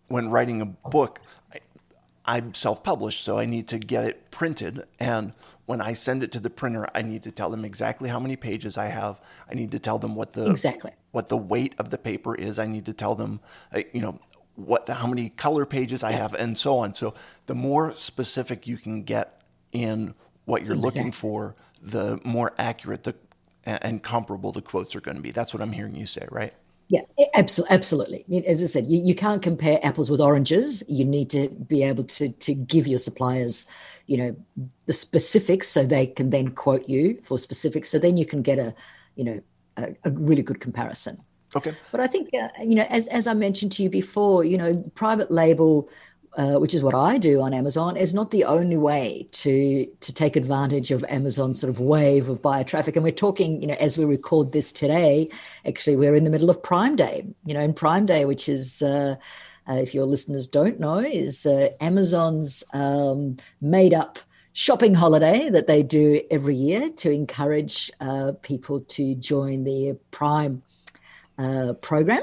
when 0.08 0.30
writing 0.30 0.60
a 0.60 0.66
book, 0.66 1.20
I'm 2.30 2.54
self 2.54 2.84
published, 2.84 3.24
so 3.24 3.40
I 3.40 3.44
need 3.44 3.66
to 3.68 3.78
get 3.80 4.04
it 4.04 4.30
printed. 4.30 4.84
And 5.00 5.32
when 5.66 5.80
I 5.80 5.94
send 5.94 6.22
it 6.22 6.30
to 6.32 6.40
the 6.40 6.48
printer, 6.48 6.86
I 6.94 7.02
need 7.02 7.24
to 7.24 7.32
tell 7.32 7.50
them 7.50 7.64
exactly 7.64 8.08
how 8.08 8.20
many 8.20 8.36
pages 8.36 8.78
I 8.78 8.86
have. 8.86 9.20
I 9.50 9.54
need 9.54 9.72
to 9.72 9.80
tell 9.80 9.98
them 9.98 10.14
what 10.14 10.34
the 10.34 10.48
exactly 10.48 10.92
what 11.10 11.28
the 11.28 11.36
weight 11.36 11.74
of 11.76 11.90
the 11.90 11.98
paper 11.98 12.36
is. 12.36 12.60
I 12.60 12.68
need 12.68 12.86
to 12.86 12.92
tell 12.92 13.16
them, 13.16 13.40
uh, 13.74 13.80
you 13.92 14.00
know, 14.00 14.20
what 14.54 14.88
how 14.88 15.08
many 15.08 15.30
color 15.30 15.66
pages 15.66 16.04
I 16.04 16.12
have, 16.12 16.32
and 16.34 16.56
so 16.56 16.78
on. 16.78 16.94
So 16.94 17.14
the 17.46 17.56
more 17.56 17.92
specific 17.94 18.68
you 18.68 18.76
can 18.76 19.02
get 19.02 19.42
in 19.72 20.14
what 20.44 20.62
you're 20.62 20.74
exactly. 20.74 21.00
looking 21.00 21.12
for, 21.12 21.56
the 21.82 22.20
more 22.22 22.52
accurate 22.58 23.02
the 23.02 23.16
and 23.64 24.04
comparable 24.04 24.52
the 24.52 24.62
quotes 24.62 24.94
are 24.94 25.00
going 25.00 25.16
to 25.16 25.22
be. 25.22 25.32
That's 25.32 25.52
what 25.52 25.60
I'm 25.60 25.72
hearing 25.72 25.96
you 25.96 26.06
say, 26.06 26.28
right? 26.30 26.54
Yeah, 26.90 27.02
absolutely. 27.34 27.76
Absolutely. 27.76 28.46
As 28.48 28.60
I 28.60 28.64
said, 28.64 28.86
you, 28.86 29.00
you 29.00 29.14
can't 29.14 29.40
compare 29.40 29.78
apples 29.84 30.10
with 30.10 30.20
oranges. 30.20 30.82
You 30.88 31.04
need 31.04 31.30
to 31.30 31.48
be 31.48 31.84
able 31.84 32.02
to 32.04 32.30
to 32.30 32.52
give 32.52 32.88
your 32.88 32.98
suppliers, 32.98 33.64
you 34.06 34.16
know, 34.16 34.36
the 34.86 34.92
specifics 34.92 35.68
so 35.68 35.86
they 35.86 36.08
can 36.08 36.30
then 36.30 36.48
quote 36.48 36.88
you 36.88 37.22
for 37.22 37.38
specifics. 37.38 37.90
So 37.90 38.00
then 38.00 38.16
you 38.16 38.26
can 38.26 38.42
get 38.42 38.58
a, 38.58 38.74
you 39.14 39.22
know, 39.22 39.40
a, 39.76 39.94
a 40.02 40.10
really 40.10 40.42
good 40.42 40.60
comparison. 40.60 41.22
Okay. 41.54 41.74
But 41.92 42.00
I 42.00 42.08
think, 42.08 42.30
uh, 42.34 42.48
you 42.60 42.74
know, 42.74 42.86
as 42.90 43.06
as 43.06 43.28
I 43.28 43.34
mentioned 43.34 43.70
to 43.72 43.84
you 43.84 43.88
before, 43.88 44.44
you 44.44 44.58
know, 44.58 44.82
private 44.96 45.30
label 45.30 45.88
uh, 46.36 46.56
which 46.58 46.74
is 46.74 46.82
what 46.82 46.94
I 46.94 47.18
do 47.18 47.40
on 47.40 47.52
Amazon, 47.52 47.96
is 47.96 48.14
not 48.14 48.30
the 48.30 48.44
only 48.44 48.76
way 48.76 49.28
to 49.32 49.86
to 49.86 50.12
take 50.12 50.36
advantage 50.36 50.90
of 50.90 51.04
Amazon's 51.08 51.60
sort 51.60 51.70
of 51.70 51.80
wave 51.80 52.28
of 52.28 52.40
buyer 52.40 52.64
traffic. 52.64 52.96
And 52.96 53.04
we're 53.04 53.12
talking, 53.12 53.60
you 53.60 53.66
know, 53.66 53.74
as 53.74 53.98
we 53.98 54.04
record 54.04 54.52
this 54.52 54.72
today, 54.72 55.28
actually, 55.66 55.96
we're 55.96 56.14
in 56.14 56.24
the 56.24 56.30
middle 56.30 56.50
of 56.50 56.62
Prime 56.62 56.96
Day. 56.96 57.26
You 57.44 57.54
know, 57.54 57.60
in 57.60 57.74
Prime 57.74 58.06
Day, 58.06 58.24
which 58.24 58.48
is 58.48 58.80
uh, 58.82 59.16
uh, 59.68 59.74
if 59.74 59.94
your 59.94 60.06
listeners 60.06 60.46
don't 60.46 60.80
know, 60.80 60.98
is 60.98 61.46
uh, 61.46 61.70
Amazon's 61.80 62.64
um, 62.72 63.36
made 63.60 63.94
up 63.94 64.18
shopping 64.52 64.94
holiday 64.94 65.48
that 65.48 65.66
they 65.66 65.82
do 65.82 66.20
every 66.30 66.56
year 66.56 66.90
to 66.90 67.10
encourage 67.10 67.90
uh, 68.00 68.32
people 68.42 68.80
to 68.80 69.14
join 69.14 69.64
the 69.64 69.98
Prime 70.10 70.62
uh, 71.38 71.72
program. 71.74 72.22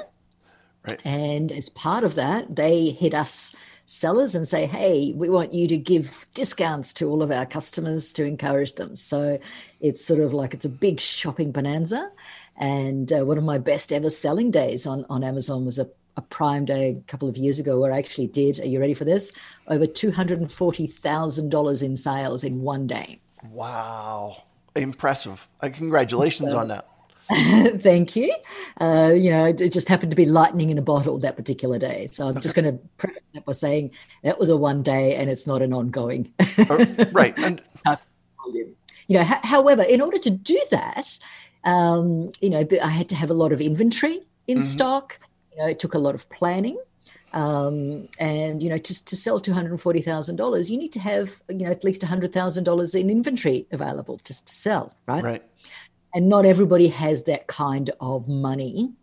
Right. 0.90 1.06
And 1.06 1.52
as 1.52 1.70
part 1.70 2.04
of 2.04 2.16
that, 2.16 2.56
they 2.56 2.90
hit 2.92 3.14
us 3.14 3.56
sellers 3.88 4.36
and 4.36 4.48
say, 4.48 4.66
hey, 4.66 5.14
we 5.16 5.30
want 5.30 5.54
you 5.54 5.68
to 5.70 5.78
give 5.78 6.28
discounts 6.34 6.94
to 6.94 7.10
all 7.10 7.24
of 7.24 7.32
our 7.32 7.46
customers 7.46 8.14
to 8.14 8.26
encourage 8.26 8.76
them. 8.76 8.96
So 8.96 9.40
it's 9.80 10.06
sort 10.06 10.20
of 10.20 10.34
like 10.34 10.54
it's 10.54 10.66
a 10.66 10.70
big 10.70 11.00
shopping 11.00 11.52
bonanza. 11.52 12.12
And 12.58 13.12
uh, 13.12 13.26
one 13.26 13.38
of 13.38 13.44
my 13.44 13.58
best 13.58 13.94
ever 13.94 14.10
selling 14.10 14.52
days 14.52 14.86
on, 14.86 15.06
on 15.10 15.24
Amazon 15.24 15.66
was 15.66 15.80
a, 15.80 15.90
a 16.18 16.22
Prime 16.22 16.66
Day 16.66 16.90
a 16.90 17.12
couple 17.12 17.30
of 17.30 17.38
years 17.38 17.60
ago 17.60 17.80
where 17.80 17.94
I 17.94 17.98
actually 17.98 18.28
did, 18.28 18.60
are 18.60 18.68
you 18.68 18.80
ready 18.80 18.94
for 18.94 19.06
this? 19.06 19.32
Over 19.68 19.88
$240,000 19.88 21.84
in 21.84 21.96
sales 21.96 22.44
in 22.44 22.62
one 22.62 22.88
day. 22.88 23.22
Wow. 23.52 24.44
Impressive. 24.76 25.48
Uh, 25.62 25.70
congratulations 25.72 26.52
so, 26.52 26.60
on 26.60 26.68
that. 26.68 26.88
Thank 27.80 28.16
you. 28.16 28.34
Uh, 28.80 29.12
you 29.16 29.32
know, 29.32 29.46
it 29.46 29.72
just 29.74 29.90
happened 29.90 30.12
to 30.12 30.16
be 30.16 30.26
lightning 30.26 30.70
in 30.70 30.78
a 30.78 30.82
bottle 30.82 31.18
that 31.20 31.36
particular 31.36 31.78
day. 31.78 32.08
So 32.08 32.28
I'm 32.28 32.40
just 32.40 32.56
going 32.56 32.72
to 32.72 32.80
preface 32.98 33.22
that 33.34 33.44
by 33.44 33.52
saying 33.52 33.92
that 34.24 34.40
was 34.40 34.50
a 34.50 34.56
one 34.56 34.82
day 34.82 35.16
and 35.16 35.30
it's 35.30 35.46
not 35.46 35.62
an 35.62 35.74
ongoing. 35.74 36.34
uh, 36.58 37.06
right. 37.12 37.38
And 37.44 37.62
you 39.10 39.18
know, 39.18 39.24
however, 39.24 39.84
in 39.84 40.02
order 40.02 40.18
to 40.20 40.30
do 40.30 40.62
that, 40.70 41.18
um, 41.64 42.30
you 42.42 42.50
know, 42.50 42.68
I 42.84 42.90
had 42.90 43.08
to 43.10 43.16
have 43.16 43.30
a 43.30 43.34
lot 43.34 43.54
of 43.54 43.62
inventory 43.62 44.20
in 44.48 44.58
mm-hmm. 44.58 44.64
stock. 44.64 45.20
You 45.54 45.64
know, 45.64 45.70
it 45.70 45.80
took 45.80 45.94
a 45.94 46.00
lot 46.00 46.14
of 46.14 46.30
planning. 46.30 46.78
Um, 47.32 48.10
and 48.20 48.62
you 48.62 48.70
know, 48.70 48.78
to, 48.78 49.06
to 49.06 49.16
sell 49.16 49.40
two 49.40 49.54
hundred 49.54 49.80
forty 49.80 50.02
thousand 50.02 50.38
dollars, 50.38 50.70
you 50.70 50.78
need 50.78 50.92
to 50.94 51.00
have 51.00 51.42
you 51.50 51.58
know 51.58 51.72
at 51.72 51.84
least 51.84 52.04
hundred 52.04 52.34
thousand 52.34 52.64
dollars 52.66 52.96
in 52.96 53.10
inventory 53.10 53.68
available 53.72 54.18
to, 54.20 54.46
to 54.46 54.54
sell, 54.54 54.94
right? 55.06 55.24
Right 55.24 55.44
and 56.14 56.30
not 56.30 56.46
everybody 56.46 56.88
has 56.88 57.24
that 57.24 57.48
kind 57.48 57.92
of 58.00 58.28
money 58.28 58.94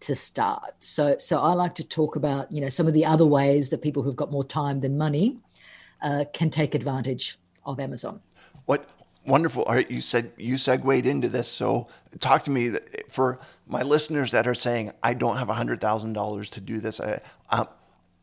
to 0.00 0.16
start. 0.16 0.74
So, 0.80 1.16
so 1.18 1.40
I 1.40 1.52
like 1.52 1.74
to 1.76 1.84
talk 1.84 2.16
about 2.16 2.50
you 2.52 2.60
know 2.60 2.68
some 2.68 2.86
of 2.86 2.92
the 2.92 3.04
other 3.04 3.26
ways 3.26 3.70
that 3.70 3.82
people 3.82 4.02
who've 4.02 4.16
got 4.16 4.30
more 4.30 4.44
time 4.44 4.80
than 4.80 4.98
money 4.98 5.38
uh, 6.02 6.24
can 6.32 6.50
take 6.50 6.74
advantage 6.74 7.38
of 7.64 7.78
Amazon. 7.78 8.20
What 8.66 8.88
wonderful! 9.24 9.64
Right, 9.68 9.90
you 9.90 10.00
said 10.00 10.32
you 10.36 10.56
segued 10.56 11.06
into 11.06 11.28
this, 11.28 11.48
so 11.48 11.88
talk 12.20 12.42
to 12.44 12.50
me 12.50 12.72
for 13.08 13.38
my 13.66 13.82
listeners 13.82 14.32
that 14.32 14.46
are 14.46 14.54
saying 14.54 14.92
I 15.02 15.14
don't 15.14 15.36
have 15.36 15.48
hundred 15.48 15.80
thousand 15.80 16.14
dollars 16.14 16.50
to 16.50 16.60
do 16.60 16.80
this. 16.80 17.00
I, 17.00 17.20
um, 17.50 17.68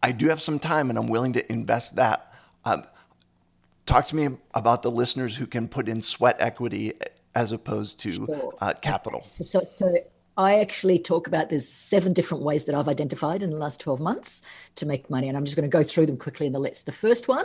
I 0.03 0.11
do 0.11 0.29
have 0.29 0.41
some 0.41 0.59
time, 0.59 0.89
and 0.89 0.99
I'm 0.99 1.07
willing 1.07 1.33
to 1.33 1.51
invest 1.51 1.95
that. 1.95 2.33
Um, 2.65 2.83
talk 3.85 4.05
to 4.07 4.15
me 4.15 4.37
about 4.53 4.81
the 4.81 4.91
listeners 4.91 5.37
who 5.37 5.47
can 5.47 5.67
put 5.67 5.87
in 5.87 6.01
sweat 6.01 6.35
equity 6.39 6.93
as 7.35 7.51
opposed 7.51 7.99
to 8.01 8.11
sure. 8.11 8.53
uh, 8.59 8.73
capital. 8.81 9.23
So, 9.25 9.43
so, 9.43 9.63
so, 9.63 9.97
I 10.37 10.59
actually 10.59 10.99
talk 10.99 11.27
about 11.27 11.49
there's 11.49 11.67
seven 11.67 12.13
different 12.13 12.43
ways 12.43 12.63
that 12.65 12.75
I've 12.75 12.87
identified 12.87 13.43
in 13.43 13.49
the 13.49 13.57
last 13.57 13.81
12 13.81 13.99
months 13.99 14.41
to 14.75 14.85
make 14.85 15.09
money. 15.09 15.27
And 15.27 15.35
I'm 15.35 15.43
just 15.43 15.57
going 15.57 15.69
to 15.69 15.77
go 15.77 15.83
through 15.83 16.05
them 16.05 16.15
quickly 16.15 16.47
in 16.47 16.53
the 16.53 16.59
list. 16.59 16.85
The 16.85 16.93
first 16.93 17.27
one, 17.27 17.43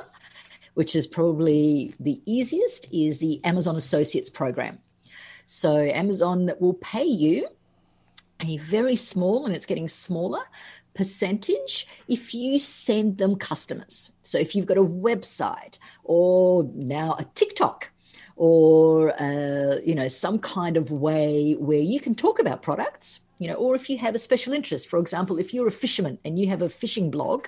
which 0.75 0.95
is 0.95 1.09
probably 1.09 1.93
the 1.99 2.23
easiest, 2.25 2.93
is 2.93 3.19
the 3.19 3.45
Amazon 3.45 3.75
Associates 3.75 4.31
program. 4.31 4.79
So 5.47 5.75
Amazon 5.77 6.53
will 6.61 6.75
pay 6.75 7.05
you 7.05 7.49
a 8.41 8.59
very 8.59 8.97
small, 8.97 9.45
and 9.45 9.55
it's 9.55 9.67
getting 9.67 9.89
smaller, 9.89 10.43
percentage 10.95 11.89
if 12.07 12.33
you 12.33 12.59
send 12.59 13.19
them 13.19 13.35
customers. 13.37 14.13
So 14.23 14.39
if 14.39 14.55
you've 14.55 14.67
got 14.67 14.79
a 14.79 14.85
website 14.85 15.79
or 16.05 16.71
now 16.75 17.17
a 17.19 17.25
TikTok 17.35 17.91
or 18.37 19.11
uh, 19.21 19.79
you 19.85 19.95
know 19.95 20.09
some 20.09 20.39
kind 20.39 20.77
of 20.77 20.91
way 20.91 21.53
where 21.59 21.79
you 21.79 22.01
can 22.01 22.15
talk 22.15 22.39
about 22.39 22.63
products 22.63 23.21
you 23.39 23.49
know 23.49 23.55
or 23.55 23.75
if 23.75 23.89
you 23.89 23.99
have 23.99 24.15
a 24.15 24.19
special 24.19 24.53
interest. 24.53 24.89
For 24.89 24.99
example 24.99 25.39
if 25.39 25.53
you're 25.55 25.69
a 25.69 25.73
fisherman 25.73 26.19
and 26.25 26.39
you 26.39 26.49
have 26.49 26.63
a 26.63 26.69
fishing 26.69 27.11
blog 27.11 27.47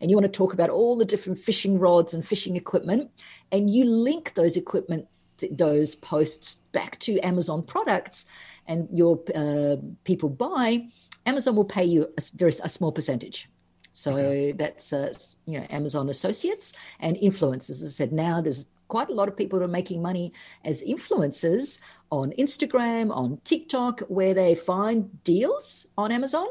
and 0.00 0.10
you 0.10 0.16
want 0.16 0.32
to 0.32 0.36
talk 0.36 0.52
about 0.52 0.70
all 0.70 0.96
the 0.96 1.04
different 1.04 1.38
fishing 1.38 1.78
rods 1.78 2.14
and 2.14 2.26
fishing 2.26 2.56
equipment 2.56 3.10
and 3.52 3.70
you 3.70 3.84
link 3.84 4.34
those 4.34 4.56
equipment 4.56 5.06
those 5.52 5.94
posts 5.94 6.56
back 6.72 6.98
to 6.98 7.20
amazon 7.20 7.62
products 7.62 8.24
and 8.66 8.88
your 8.92 9.20
uh, 9.36 9.76
people 10.04 10.28
buy 10.28 10.84
amazon 11.28 11.54
will 11.54 11.64
pay 11.64 11.84
you 11.84 12.08
a 12.16 12.22
very 12.34 12.52
a 12.62 12.68
small 12.68 12.92
percentage. 12.92 13.48
So 13.92 14.52
that's 14.56 14.92
uh, 14.92 15.12
you 15.46 15.58
know 15.58 15.66
amazon 15.70 16.08
associates 16.08 16.72
and 17.00 17.16
influencers 17.16 17.82
as 17.82 17.84
i 17.84 17.94
said 18.00 18.12
now 18.12 18.40
there's 18.40 18.66
quite 18.88 19.08
a 19.08 19.14
lot 19.14 19.28
of 19.28 19.36
people 19.36 19.62
are 19.62 19.68
making 19.68 20.02
money 20.02 20.32
as 20.64 20.82
influencers 20.82 21.80
on 22.10 22.32
Instagram, 22.38 23.14
on 23.14 23.38
TikTok, 23.44 24.00
where 24.08 24.34
they 24.34 24.54
find 24.54 25.22
deals 25.24 25.86
on 25.96 26.10
Amazon 26.10 26.48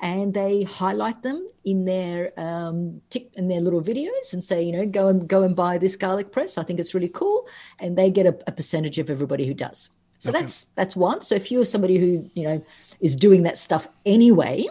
and 0.00 0.32
they 0.32 0.62
highlight 0.62 1.22
them 1.22 1.46
in 1.64 1.84
their 1.84 2.32
um, 2.38 3.02
tick, 3.10 3.30
in 3.34 3.48
their 3.48 3.60
little 3.60 3.82
videos 3.82 4.32
and 4.32 4.42
say, 4.42 4.62
you 4.62 4.72
know, 4.72 4.86
go 4.86 5.08
and 5.08 5.28
go 5.28 5.42
and 5.42 5.54
buy 5.54 5.78
this 5.78 5.96
garlic 5.96 6.32
press. 6.32 6.56
I 6.56 6.62
think 6.62 6.80
it's 6.80 6.94
really 6.94 7.08
cool, 7.08 7.46
and 7.78 7.96
they 7.96 8.10
get 8.10 8.26
a, 8.26 8.38
a 8.46 8.52
percentage 8.52 8.98
of 8.98 9.10
everybody 9.10 9.46
who 9.46 9.54
does. 9.54 9.90
So 10.18 10.30
okay. 10.30 10.40
that's 10.40 10.64
that's 10.64 10.96
one. 10.96 11.22
So 11.22 11.34
if 11.34 11.50
you're 11.50 11.64
somebody 11.66 11.98
who 11.98 12.30
you 12.34 12.44
know 12.44 12.64
is 13.00 13.14
doing 13.14 13.42
that 13.42 13.58
stuff 13.58 13.88
anyway, 14.06 14.66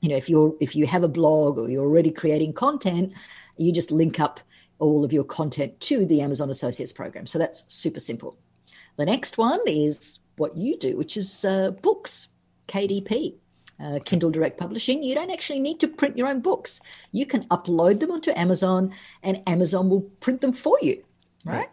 you 0.00 0.08
know, 0.08 0.16
if 0.16 0.28
you're 0.28 0.54
if 0.60 0.74
you 0.74 0.86
have 0.86 1.02
a 1.02 1.08
blog 1.08 1.58
or 1.58 1.68
you're 1.68 1.84
already 1.84 2.10
creating 2.10 2.54
content, 2.54 3.12
you 3.56 3.72
just 3.72 3.90
link 3.90 4.18
up 4.18 4.40
all 4.78 5.04
of 5.04 5.12
your 5.12 5.24
content 5.24 5.78
to 5.80 6.06
the 6.06 6.20
Amazon 6.20 6.50
Associates 6.50 6.92
program. 6.92 7.26
So 7.26 7.38
that's 7.38 7.64
super 7.68 8.00
simple. 8.00 8.36
The 8.96 9.06
next 9.06 9.38
one 9.38 9.60
is 9.66 10.20
what 10.36 10.56
you 10.56 10.76
do, 10.76 10.96
which 10.96 11.16
is 11.16 11.44
uh, 11.44 11.70
books, 11.70 12.28
KDP. 12.68 13.34
Uh, 13.80 14.00
Kindle 14.04 14.30
Direct 14.30 14.58
Publishing, 14.58 15.04
you 15.04 15.14
don't 15.14 15.30
actually 15.30 15.60
need 15.60 15.78
to 15.78 15.86
print 15.86 16.18
your 16.18 16.26
own 16.26 16.40
books. 16.40 16.80
You 17.12 17.24
can 17.26 17.44
upload 17.44 18.00
them 18.00 18.10
onto 18.10 18.32
Amazon, 18.34 18.92
and 19.22 19.40
Amazon 19.46 19.88
will 19.88 20.00
print 20.00 20.40
them 20.40 20.52
for 20.52 20.76
you. 20.82 21.04
Right. 21.44 21.68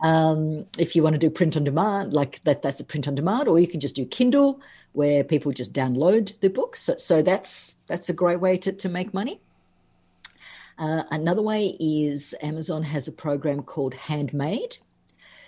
Um, 0.00 0.66
if 0.78 0.94
you 0.94 1.02
want 1.02 1.14
to 1.14 1.18
do 1.18 1.30
print 1.30 1.56
on 1.56 1.64
demand, 1.64 2.12
like 2.12 2.40
that, 2.44 2.62
that's 2.62 2.78
a 2.78 2.84
print 2.84 3.08
on 3.08 3.16
demand, 3.16 3.48
or 3.48 3.58
you 3.58 3.66
can 3.66 3.80
just 3.80 3.96
do 3.96 4.06
Kindle, 4.06 4.60
where 4.92 5.24
people 5.24 5.50
just 5.50 5.72
download 5.72 6.38
the 6.40 6.48
books. 6.48 6.82
So, 6.82 6.96
so 6.96 7.22
that's 7.22 7.74
that's 7.88 8.08
a 8.08 8.12
great 8.12 8.40
way 8.40 8.56
to 8.58 8.72
to 8.72 8.88
make 8.88 9.12
money. 9.12 9.40
Uh, 10.78 11.02
another 11.10 11.42
way 11.42 11.76
is 11.80 12.34
Amazon 12.40 12.84
has 12.84 13.08
a 13.08 13.12
program 13.12 13.62
called 13.62 13.94
Handmade. 13.94 14.78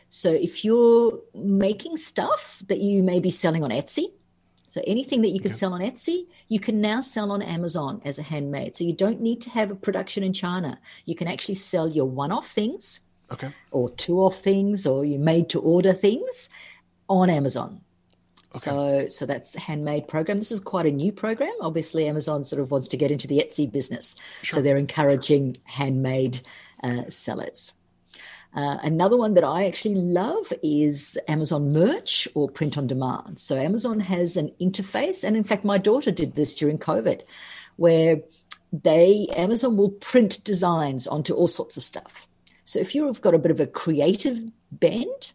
So 0.08 0.32
if 0.32 0.64
you're 0.64 1.20
making 1.34 1.96
stuff 1.96 2.62
that 2.66 2.80
you 2.80 3.02
may 3.02 3.20
be 3.20 3.30
selling 3.30 3.62
on 3.62 3.70
Etsy, 3.70 4.06
so 4.66 4.80
anything 4.86 5.22
that 5.22 5.30
you 5.30 5.40
can 5.40 5.50
okay. 5.50 5.58
sell 5.58 5.72
on 5.72 5.80
Etsy, 5.80 6.26
you 6.48 6.60
can 6.60 6.80
now 6.80 7.00
sell 7.00 7.30
on 7.32 7.42
Amazon 7.42 8.00
as 8.04 8.18
a 8.18 8.22
handmade. 8.22 8.76
So 8.76 8.84
you 8.84 8.92
don't 8.92 9.20
need 9.20 9.40
to 9.42 9.50
have 9.50 9.70
a 9.70 9.74
production 9.74 10.22
in 10.22 10.32
China. 10.32 10.78
You 11.06 11.14
can 11.16 11.26
actually 11.26 11.56
sell 11.56 11.88
your 11.88 12.06
one-off 12.06 12.48
things, 12.48 13.00
okay, 13.32 13.52
or 13.72 13.90
two-off 13.90 14.38
things, 14.38 14.86
or 14.86 15.04
you 15.04 15.18
made-to-order 15.18 15.92
things 15.92 16.48
on 17.08 17.30
Amazon. 17.30 17.80
Okay. 18.52 18.58
So, 18.58 19.06
so 19.06 19.26
that's 19.26 19.54
handmade 19.54 20.08
program. 20.08 20.38
This 20.38 20.50
is 20.50 20.58
quite 20.58 20.86
a 20.86 20.90
new 20.90 21.12
program. 21.12 21.52
Obviously, 21.60 22.08
Amazon 22.08 22.44
sort 22.44 22.60
of 22.60 22.70
wants 22.70 22.88
to 22.88 22.96
get 22.96 23.10
into 23.12 23.28
the 23.28 23.38
Etsy 23.38 23.70
business, 23.70 24.16
sure. 24.42 24.56
so 24.56 24.62
they're 24.62 24.76
encouraging 24.76 25.56
handmade 25.64 26.40
uh, 26.82 27.08
sellers. 27.08 27.72
Uh, 28.52 28.78
another 28.82 29.16
one 29.16 29.34
that 29.34 29.44
I 29.44 29.66
actually 29.66 29.94
love 29.94 30.52
is 30.62 31.16
Amazon 31.28 31.72
Merch 31.72 32.26
or 32.34 32.48
print 32.48 32.76
on 32.76 32.88
demand. 32.88 33.38
So 33.38 33.56
Amazon 33.56 34.00
has 34.00 34.36
an 34.36 34.50
interface, 34.60 35.22
and 35.22 35.36
in 35.36 35.44
fact, 35.44 35.64
my 35.64 35.78
daughter 35.78 36.10
did 36.10 36.34
this 36.34 36.56
during 36.56 36.78
COVID, 36.78 37.22
where 37.76 38.22
they 38.72 39.28
Amazon 39.36 39.76
will 39.76 39.90
print 39.90 40.42
designs 40.42 41.06
onto 41.06 41.34
all 41.34 41.48
sorts 41.48 41.76
of 41.76 41.84
stuff. 41.84 42.28
So 42.64 42.78
if 42.78 42.94
you've 42.94 43.20
got 43.20 43.34
a 43.34 43.38
bit 43.38 43.50
of 43.50 43.60
a 43.60 43.66
creative 43.66 44.50
bend, 44.72 45.32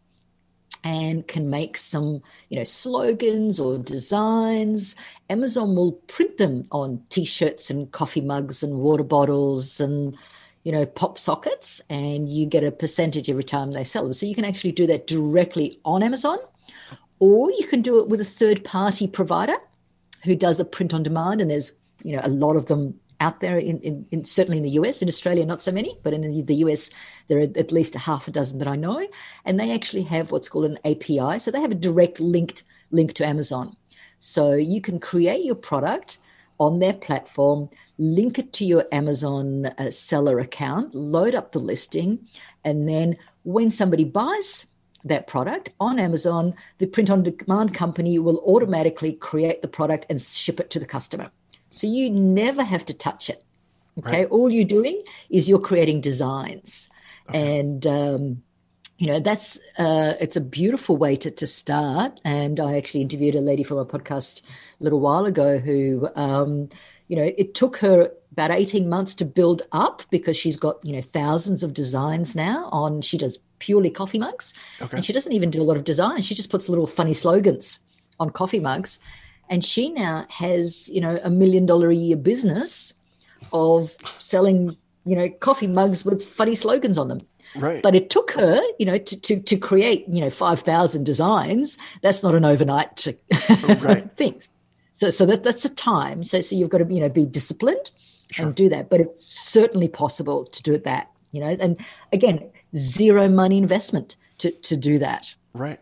and 0.86 1.28
can 1.28 1.50
make 1.50 1.76
some, 1.78 2.22
you 2.48 2.58
know, 2.58 2.64
slogans 2.64 3.60
or 3.60 3.78
designs. 3.78 4.96
Amazon 5.30 5.76
will 5.76 5.94
print 6.08 6.38
them 6.38 6.68
on 6.72 7.04
t-shirts 7.10 7.70
and 7.70 7.92
coffee 7.92 8.22
mugs 8.22 8.64
and 8.64 8.76
water 8.76 9.04
bottles 9.04 9.82
and 9.82 10.16
you 10.64 10.72
know, 10.72 10.84
pop 10.84 11.20
sockets, 11.20 11.80
and 11.92 12.28
you 12.28 12.48
get 12.48 12.64
a 12.64 12.72
percentage 12.72 13.30
every 13.30 13.44
time 13.44 13.72
they 13.72 13.84
sell 13.84 14.02
them. 14.02 14.14
So 14.14 14.26
you 14.26 14.34
can 14.34 14.46
actually 14.46 14.72
do 14.72 14.88
that 14.88 15.06
directly 15.06 15.80
on 15.86 16.02
Amazon, 16.02 16.40
or 17.20 17.52
you 17.52 17.68
can 17.68 17.84
do 17.84 18.00
it 18.00 18.10
with 18.10 18.20
a 18.20 18.26
third-party 18.26 19.10
provider 19.10 19.58
who 20.24 20.36
does 20.36 20.60
a 20.60 20.66
print 20.66 20.92
on 20.92 21.04
demand. 21.04 21.40
And 21.40 21.52
there's 21.52 21.78
you 22.04 22.16
know 22.16 22.22
a 22.24 22.30
lot 22.30 22.56
of 22.56 22.66
them 22.66 23.00
out 23.20 23.40
there 23.40 23.58
in, 23.58 23.80
in, 23.80 24.06
in, 24.12 24.26
certainly 24.26 24.58
in 24.58 24.64
the 24.64 24.72
US. 24.72 25.02
In 25.02 25.08
Australia, 25.08 25.46
not 25.46 25.64
so 25.64 25.72
many, 25.72 25.98
but 26.04 26.14
in 26.14 26.46
the 26.46 26.56
US, 26.56 26.90
there 27.28 27.40
are 27.40 27.48
at 27.56 27.72
least 27.72 27.96
a 27.96 28.00
half 28.00 28.28
a 28.28 28.32
dozen 28.32 28.60
that 28.60 28.68
I 28.68 28.76
know, 28.76 29.08
and 29.44 29.60
they 29.60 29.74
actually 29.74 30.04
have 30.04 30.32
what's 30.32 30.50
called 30.50 30.66
an 30.66 30.80
API. 30.86 31.40
So 31.40 31.52
they 31.52 31.62
have 31.62 31.72
a 31.72 31.76
direct 31.76 32.20
linked 32.20 32.64
link 32.92 33.14
to 33.14 33.26
Amazon. 33.26 33.76
So 34.20 34.54
you 34.54 34.82
can 34.82 35.00
create 35.00 35.46
your 35.46 35.56
product 35.56 36.20
on 36.60 36.80
their 36.80 36.94
platform, 36.94 37.70
link 37.98 38.40
it 38.40 38.54
to 38.54 38.66
your 38.66 38.86
Amazon 38.92 39.66
uh, 39.66 39.92
seller 39.92 40.40
account, 40.40 40.96
load 40.96 41.36
up 41.36 41.52
the 41.52 41.60
listing, 41.60 42.28
and 42.64 42.88
then 42.88 43.18
when 43.44 43.72
somebody 43.72 44.04
buys 44.04 44.66
that 45.04 45.28
product 45.28 45.70
on 45.80 46.00
Amazon, 46.00 46.56
the 46.80 46.88
print 46.88 47.10
on 47.10 47.24
demand 47.24 47.74
company 47.74 48.18
will 48.18 48.40
automatically 48.40 49.14
create 49.14 49.62
the 49.62 49.68
product 49.68 50.06
and 50.10 50.20
ship 50.20 50.60
it 50.60 50.70
to 50.72 50.80
the 50.80 50.86
customer. 50.86 51.30
So 51.76 51.88
you 51.88 52.10
never 52.10 52.64
have 52.64 52.86
to 52.86 52.94
touch 52.94 53.30
it. 53.30 53.44
Okay. 54.00 54.20
Right. 54.20 54.28
All 54.28 54.50
you're 54.50 54.64
doing 54.64 55.04
is 55.30 55.50
you're 55.50 55.60
creating 55.60 56.02
designs. 56.02 56.90
Okay. 57.30 57.60
And, 57.60 57.86
um, 57.86 58.44
you 58.98 59.08
know, 59.08 59.20
that's, 59.20 59.60
uh, 59.78 60.14
it's 60.22 60.38
a 60.38 60.42
beautiful 60.42 60.96
way 60.96 61.18
to, 61.18 61.32
to 61.32 61.46
start. 61.46 62.20
And 62.24 62.62
I 62.62 62.78
actually 62.78 63.02
interviewed 63.02 63.36
a 63.36 63.42
lady 63.42 63.64
from 63.64 63.78
a 63.78 63.86
podcast 63.86 64.42
a 64.80 64.84
little 64.84 65.02
while 65.02 65.26
ago 65.26 65.58
who, 65.58 66.08
um, 66.16 66.70
you 67.10 67.18
know, 67.18 67.30
it 67.38 67.54
took 67.54 67.78
her 67.78 68.10
about 68.32 68.52
18 68.52 68.88
months 68.88 69.14
to 69.16 69.26
build 69.26 69.64
up 69.74 70.02
because 70.10 70.38
she's 70.38 70.58
got, 70.58 70.84
you 70.86 70.96
know, 70.96 71.02
thousands 71.02 71.62
of 71.62 71.74
designs 71.74 72.36
now 72.36 72.70
on, 72.72 73.02
she 73.02 73.18
does 73.18 73.40
purely 73.60 73.90
coffee 73.90 74.20
mugs. 74.20 74.54
Okay. 74.82 74.98
And 74.98 75.06
she 75.06 75.12
doesn't 75.14 75.34
even 75.34 75.52
do 75.52 75.62
a 75.62 75.64
lot 75.64 75.78
of 75.78 75.84
design. 75.84 76.22
She 76.22 76.36
just 76.36 76.50
puts 76.50 76.70
little 76.70 76.88
funny 76.88 77.14
slogans 77.14 77.80
on 78.18 78.30
coffee 78.30 78.60
mugs. 78.62 79.00
And 79.50 79.64
she 79.64 79.90
now 79.90 80.26
has, 80.30 80.90
you 80.90 81.02
know, 81.02 81.20
a 81.24 81.30
million 81.30 81.66
dollar 81.66 81.90
a 81.90 81.96
year 81.96 82.16
business 82.16 82.94
of 83.54 83.96
selling, 84.20 84.76
you 85.06 85.16
know, 85.16 85.30
coffee 85.30 85.68
mugs 85.68 86.04
with 86.04 86.24
funny 86.24 86.56
slogans 86.56 86.98
on 86.98 87.08
them. 87.08 87.22
Right. 87.56 87.82
But 87.82 87.96
it 87.96 88.10
took 88.10 88.32
her, 88.32 88.60
you 88.80 88.86
know, 88.86 88.98
to, 88.98 89.22
to, 89.22 89.40
to 89.40 89.58
create, 89.58 90.06
you 90.10 90.22
know, 90.22 90.30
5,000 90.30 91.04
designs. 91.04 91.78
That's 92.02 92.24
not 92.24 92.36
an 92.36 92.44
overnight 92.44 93.08
oh, 93.08 93.80
right. 93.82 94.12
thing. 94.18 94.42
So, 94.94 95.10
so 95.10 95.26
that, 95.26 95.44
that's 95.44 95.66
a 95.66 95.70
time. 95.70 96.24
So, 96.24 96.42
so 96.42 96.56
you've 96.56 96.70
got 96.70 96.80
to, 96.80 96.94
you 96.94 97.02
know, 97.02 97.10
be 97.10 97.26
disciplined 97.26 97.92
sure. 98.32 98.48
and 98.48 98.56
do 98.56 98.70
that. 98.70 98.90
But 98.90 99.00
it's 99.00 99.24
certainly 99.24 99.88
possible 99.88 100.46
to 100.46 100.64
do 100.64 100.78
that, 100.78 101.12
you 101.32 101.42
know, 101.42 101.56
and 101.60 101.78
again, 102.12 102.50
zero 102.76 103.30
money 103.30 103.58
investment 103.58 104.16
to, 104.40 104.52
to 104.52 104.76
do 104.76 105.00
that. 105.00 105.36
Right. 105.54 105.80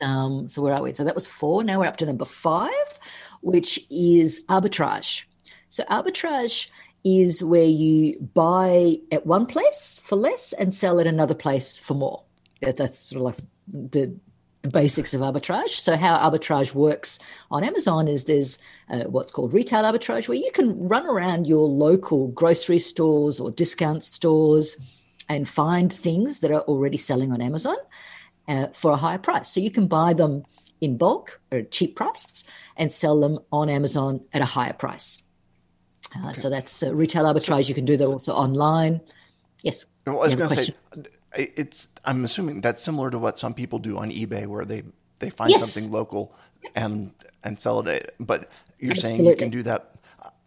Um, 0.00 0.48
so 0.48 0.62
where 0.62 0.74
are 0.74 0.82
we? 0.82 0.92
So 0.92 1.04
that 1.04 1.14
was 1.14 1.26
four. 1.26 1.64
Now 1.64 1.80
we're 1.80 1.86
up 1.86 1.96
to 1.98 2.06
number 2.06 2.24
five, 2.24 2.72
which 3.40 3.84
is 3.90 4.42
arbitrage. 4.48 5.24
So 5.68 5.84
arbitrage 5.84 6.68
is 7.04 7.42
where 7.42 7.64
you 7.64 8.18
buy 8.34 8.96
at 9.12 9.26
one 9.26 9.46
place 9.46 10.00
for 10.04 10.16
less 10.16 10.52
and 10.52 10.74
sell 10.74 10.98
at 10.98 11.06
another 11.06 11.34
place 11.34 11.78
for 11.78 11.94
more. 11.94 12.24
That's 12.60 12.98
sort 12.98 13.18
of 13.18 13.22
like 13.22 13.38
the, 13.68 14.14
basics 14.72 15.14
of 15.14 15.20
arbitrage. 15.20 15.70
So 15.70 15.96
how 15.96 16.18
arbitrage 16.18 16.74
works 16.74 17.20
on 17.52 17.62
Amazon 17.62 18.08
is 18.08 18.24
there's 18.24 18.58
uh, 18.90 19.04
what's 19.04 19.30
called 19.30 19.52
retail 19.52 19.84
arbitrage, 19.84 20.26
where 20.26 20.36
you 20.38 20.50
can 20.52 20.88
run 20.88 21.06
around 21.06 21.46
your 21.46 21.66
local 21.66 22.28
grocery 22.28 22.80
stores 22.80 23.38
or 23.38 23.52
discount 23.52 24.02
stores 24.02 24.76
and 25.28 25.48
find 25.48 25.92
things 25.92 26.40
that 26.40 26.50
are 26.50 26.62
already 26.62 26.96
selling 26.96 27.32
on 27.32 27.40
Amazon 27.40 27.76
uh, 28.48 28.68
for 28.68 28.92
a 28.92 28.96
higher 28.96 29.18
price. 29.18 29.48
So 29.48 29.60
you 29.60 29.70
can 29.70 29.86
buy 29.86 30.12
them 30.12 30.44
in 30.80 30.96
bulk 30.96 31.40
or 31.50 31.62
cheap 31.62 31.96
price 31.96 32.44
and 32.76 32.92
sell 32.92 33.20
them 33.20 33.38
on 33.52 33.68
Amazon 33.68 34.20
at 34.32 34.42
a 34.42 34.46
higher 34.46 34.72
price. 34.72 35.22
Uh, 36.14 36.28
okay. 36.30 36.40
So 36.40 36.50
that's 36.50 36.82
uh, 36.82 36.94
retail 36.94 37.24
arbitrage. 37.24 37.64
So, 37.64 37.68
you 37.68 37.74
can 37.74 37.84
do 37.84 37.96
that 37.96 38.06
also 38.06 38.32
online. 38.32 39.00
Yes. 39.62 39.86
Well, 40.06 40.20
I 40.20 40.26
was 40.26 40.34
going 40.34 40.50
to 40.50 40.56
say, 40.56 40.74
it's. 41.34 41.88
I'm 42.04 42.24
assuming 42.24 42.60
that's 42.60 42.82
similar 42.82 43.10
to 43.10 43.18
what 43.18 43.38
some 43.38 43.54
people 43.54 43.78
do 43.78 43.98
on 43.98 44.10
eBay, 44.10 44.46
where 44.46 44.64
they 44.64 44.84
they 45.18 45.30
find 45.30 45.50
yes. 45.50 45.72
something 45.72 45.90
local 45.90 46.34
and 46.74 47.12
and 47.42 47.58
sell 47.58 47.80
it. 47.80 48.14
But 48.20 48.50
you're 48.78 48.92
Absolutely. 48.92 49.16
saying 49.16 49.30
you 49.30 49.36
can 49.36 49.50
do 49.50 49.62
that. 49.64 49.94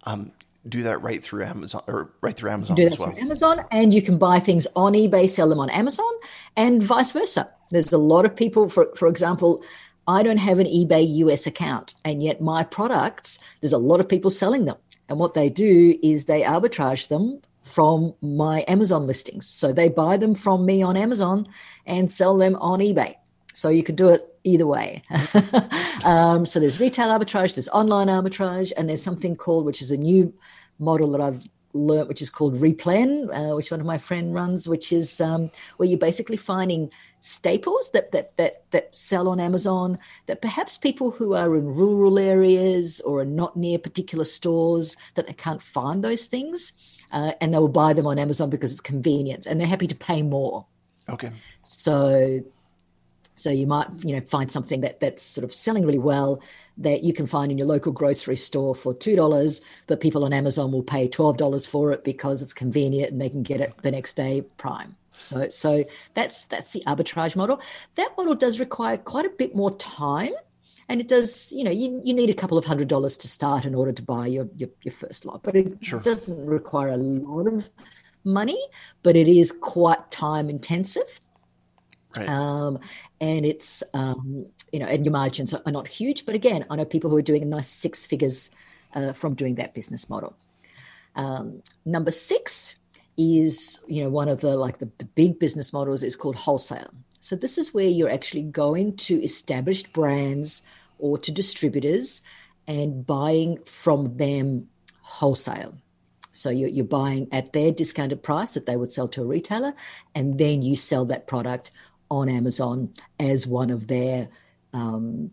Um, 0.06 0.32
do 0.70 0.84
that 0.84 1.02
right 1.02 1.24
through 1.24 1.44
Amazon 1.44 1.82
or 1.88 2.14
right 2.22 2.36
through 2.36 2.52
Amazon 2.52 2.76
do 2.76 2.86
as 2.86 2.98
well. 2.98 3.16
Amazon, 3.18 3.66
and 3.72 3.94
you 3.94 4.02
can 4.02 4.18
buy 4.18 4.40
things 4.40 4.68
on 4.76 4.94
eBay, 4.94 5.30
sell 5.30 5.50
them 5.50 5.60
on 5.60 5.70
Amazon, 5.70 6.12
and 6.56 6.84
vice 6.84 7.12
versa. 7.12 7.52
There's 7.72 7.92
a 7.92 7.98
lot 7.98 8.26
of 8.26 8.36
people, 8.36 8.70
for 8.70 8.94
for 8.96 9.08
example, 9.08 9.64
I 10.08 10.24
don't 10.24 10.38
have 10.38 10.60
an 10.60 10.68
eBay 10.68 11.08
US 11.18 11.46
account, 11.46 11.96
and 12.04 12.24
yet 12.24 12.42
my 12.42 12.64
products, 12.64 13.40
there's 13.62 13.74
a 13.74 13.78
lot 13.78 14.00
of 14.00 14.10
people 14.10 14.32
selling 14.32 14.66
them. 14.66 14.78
And 15.08 15.20
what 15.20 15.34
they 15.34 15.50
do 15.50 15.98
is 16.04 16.26
they 16.26 16.42
arbitrage 16.42 17.08
them 17.08 17.42
from 17.64 18.16
my 18.22 18.64
Amazon 18.68 19.06
listings. 19.06 19.48
So 19.48 19.72
they 19.72 19.90
buy 19.90 20.18
them 20.18 20.36
from 20.36 20.66
me 20.66 20.82
on 20.82 20.98
Amazon 20.98 21.48
and 21.86 22.10
sell 22.10 22.38
them 22.38 22.56
on 22.56 22.80
eBay. 22.80 23.16
So 23.60 23.68
you 23.68 23.84
can 23.84 23.96
do 23.96 24.08
it 24.08 24.22
either 24.46 24.66
way. 24.66 25.04
um, 26.06 26.46
so 26.46 26.62
there's 26.62 26.80
retail 26.80 27.10
arbitrage, 27.10 27.56
there's 27.56 27.68
online 27.70 28.08
arbitrage, 28.08 28.72
and 28.78 28.88
there's 28.88 29.04
something 29.04 29.36
called, 29.36 29.66
which 29.66 29.82
is 29.82 29.92
a 29.92 29.98
new 29.98 30.34
model 30.80 31.12
that 31.12 31.20
I've 31.20 31.44
learned, 31.74 32.08
which 32.08 32.22
is 32.22 32.30
called 32.30 32.56
Replen, 32.56 33.28
uh, 33.34 33.54
which 33.58 33.70
one 33.70 33.82
of 33.82 33.86
my 33.86 33.98
friend 33.98 34.34
runs, 34.34 34.70
which 34.70 34.94
is 34.94 35.20
um, 35.20 35.52
where 35.76 35.90
you're 35.90 36.00
basically 36.00 36.38
finding 36.38 36.90
staples 37.20 37.92
that, 37.92 38.14
that 38.14 38.38
that 38.38 38.64
that 38.72 38.96
sell 38.96 39.28
on 39.28 39.42
Amazon 39.42 40.00
that 40.28 40.42
perhaps 40.42 40.78
people 40.78 41.12
who 41.12 41.34
are 41.34 41.54
in 41.58 41.66
rural 41.66 42.18
areas 42.18 43.02
or 43.02 43.20
are 43.20 43.26
not 43.26 43.58
near 43.58 43.78
particular 43.78 44.24
stores 44.24 44.96
that 45.16 45.28
they 45.28 45.34
can't 45.34 45.62
find 45.62 46.02
those 46.02 46.24
things, 46.24 46.72
uh, 47.12 47.34
and 47.42 47.54
they 47.54 47.58
will 47.58 47.68
buy 47.68 47.92
them 47.92 48.08
on 48.08 48.18
Amazon 48.20 48.50
because 48.50 48.72
it's 48.72 48.80
convenience, 48.80 49.46
and 49.46 49.60
they're 49.60 49.68
happy 49.68 49.88
to 49.88 49.96
pay 49.96 50.22
more. 50.22 50.66
Okay. 51.10 51.32
So 51.64 52.42
so 53.40 53.50
you 53.50 53.68
might, 53.68 53.88
you 54.04 54.16
know, 54.16 54.22
find 54.22 54.52
something 54.52 54.82
that 54.82 55.00
that's 55.00 55.24
sort 55.24 55.44
of 55.44 55.54
selling 55.54 55.86
really 55.86 56.00
well 56.00 56.42
that 56.78 57.04
you 57.04 57.14
can 57.14 57.28
find 57.28 57.52
in 57.52 57.58
your 57.58 57.68
local 57.68 57.92
grocery 57.92 58.36
store 58.36 58.76
for 58.76 58.94
two 58.94 59.16
dollars, 59.16 59.62
but 59.88 60.00
people 60.00 60.24
on 60.24 60.34
Amazon 60.34 60.72
will 60.72 60.84
pay 60.84 61.08
twelve 61.08 61.38
dollars 61.38 61.66
for 61.66 61.92
it 61.92 62.04
because 62.04 62.42
it's 62.42 62.54
convenient 62.54 63.12
and 63.12 63.22
they 63.22 63.30
can 63.30 63.44
get 63.44 63.62
it 63.62 63.74
the 63.82 63.92
next 63.92 64.16
day 64.16 64.42
prime. 64.58 64.96
So 65.18 65.50
so 65.50 65.86
that's 66.14 66.46
that's 66.46 66.74
the 66.74 66.84
arbitrage 66.86 67.36
model. 67.36 67.62
That 67.96 68.12
model 68.18 68.36
does 68.36 68.60
require 68.60 68.98
quite 68.98 69.26
a 69.26 69.30
bit 69.30 69.56
more 69.56 69.76
time. 69.78 70.34
And 70.92 71.00
it 71.00 71.08
does, 71.08 71.52
you 71.52 71.64
know, 71.64 71.70
you, 71.70 72.02
you 72.04 72.16
need 72.16 72.32
a 72.32 72.34
couple 72.34 72.58
of 72.58 72.66
hundred 72.66 72.88
dollars 72.88 73.16
to 73.18 73.28
start 73.28 73.64
in 73.64 73.76
order 73.76 73.92
to 73.92 74.02
buy 74.02 74.26
your, 74.26 74.50
your, 74.56 74.70
your 74.82 74.92
first 74.92 75.24
lot, 75.24 75.44
but 75.44 75.56
it 75.56 75.78
sure. 75.82 76.00
doesn't 76.00 76.44
require 76.48 76.88
a 76.88 76.98
lot 76.98 77.46
of 77.46 77.70
money, 78.24 78.58
but 79.04 79.16
it 79.16 79.28
is 79.28 79.52
quite 79.52 80.10
time 80.10 80.50
intensive. 80.50 81.22
Right. 82.18 82.28
Um, 82.28 82.80
and 83.22 83.46
it's 83.46 83.84
um, 83.94 84.48
you 84.72 84.80
know, 84.80 84.88
and 84.88 85.06
your 85.06 85.12
margins 85.12 85.54
are, 85.54 85.72
not 85.72 85.88
huge. 85.88 86.26
But 86.26 86.36
again, 86.36 86.66
I 86.70 86.76
know 86.76 86.86
people 86.86 87.10
who 87.10 87.18
are 87.18 87.22
doing 87.22 87.44
a 87.44 87.46
nice 87.46 87.68
six 87.68 88.06
figures 88.06 88.50
uh, 88.94 89.14
from 89.14 89.36
doing 89.36 89.56
that 89.56 89.74
business 89.74 90.10
model. 90.10 90.36
Um, 91.16 91.62
number 91.86 92.12
six 92.12 92.76
is 93.18 93.80
you 93.88 94.04
know 94.04 94.10
one 94.10 94.30
of 94.30 94.42
the 94.42 94.56
like 94.56 94.80
the, 94.80 94.90
the 94.98 95.06
big 95.06 95.40
business 95.40 95.72
models 95.74 96.04
is 96.04 96.16
called 96.16 96.36
wholesale. 96.36 96.94
So 97.20 97.36
this 97.36 97.58
is 97.58 97.74
where 97.74 97.88
you're 97.88 98.10
actually 98.10 98.44
going 98.44 98.96
to 98.98 99.22
established 99.22 99.92
brands 99.94 100.64
or 100.98 101.18
to 101.18 101.32
distributors 101.32 102.22
and 102.66 103.06
buying 103.06 103.60
from 103.66 104.18
them 104.18 104.70
wholesale. 105.02 105.76
So 106.32 106.50
you're, 106.50 106.70
you're, 106.70 106.86
buying 106.86 107.28
at 107.34 107.52
their 107.52 107.72
discounted 107.72 108.24
price 108.24 108.52
that 108.52 108.66
they 108.66 108.78
would 108.78 108.94
sell 108.94 109.10
to 109.10 109.24
a 109.24 109.26
retailer, 109.26 109.74
and 110.16 110.38
then 110.38 110.62
you 110.62 110.78
sell 110.78 111.04
that 111.06 111.28
product 111.28 111.72
on 112.10 112.30
Amazon 112.30 112.94
as 113.20 113.46
one 113.46 113.70
of 113.70 113.88
their 113.88 114.30
um, 114.74 115.32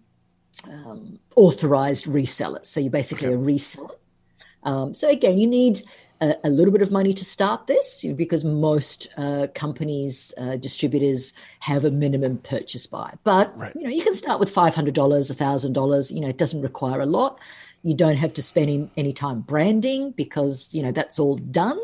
um, 0.70 1.18
authorized 1.34 2.06
resellers. 2.06 2.66
So 2.66 2.80
you're 2.80 2.90
basically 2.90 3.28
okay. 3.28 3.34
a 3.34 3.38
reseller. 3.38 3.94
Um, 4.62 4.94
so 4.94 5.08
again, 5.08 5.38
you 5.38 5.46
need 5.46 5.82
a, 6.20 6.34
a, 6.44 6.50
little 6.50 6.72
bit 6.72 6.82
of 6.82 6.90
money 6.90 7.12
to 7.14 7.24
start 7.24 7.66
this 7.66 8.04
because 8.16 8.44
most 8.44 9.08
uh, 9.16 9.46
companies, 9.54 10.32
uh, 10.38 10.56
distributors 10.56 11.34
have 11.60 11.84
a 11.84 11.90
minimum 11.90 12.38
purchase 12.38 12.86
buy. 12.86 13.14
But 13.22 13.56
right. 13.56 13.72
you 13.76 13.84
know, 13.84 13.90
you 13.90 14.02
can 14.02 14.14
start 14.14 14.40
with 14.40 14.50
five 14.50 14.74
hundred 14.74 14.94
dollars, 14.94 15.32
thousand 15.34 15.74
dollars. 15.74 16.10
You 16.10 16.20
know, 16.20 16.28
it 16.28 16.38
doesn't 16.38 16.62
require 16.62 17.00
a 17.00 17.06
lot. 17.06 17.38
You 17.82 17.94
don't 17.94 18.16
have 18.16 18.32
to 18.34 18.42
spend 18.42 18.90
any, 18.96 19.12
time 19.12 19.42
branding 19.42 20.10
because 20.12 20.70
you 20.72 20.82
know 20.82 20.90
that's 20.90 21.18
all 21.18 21.36
done. 21.36 21.78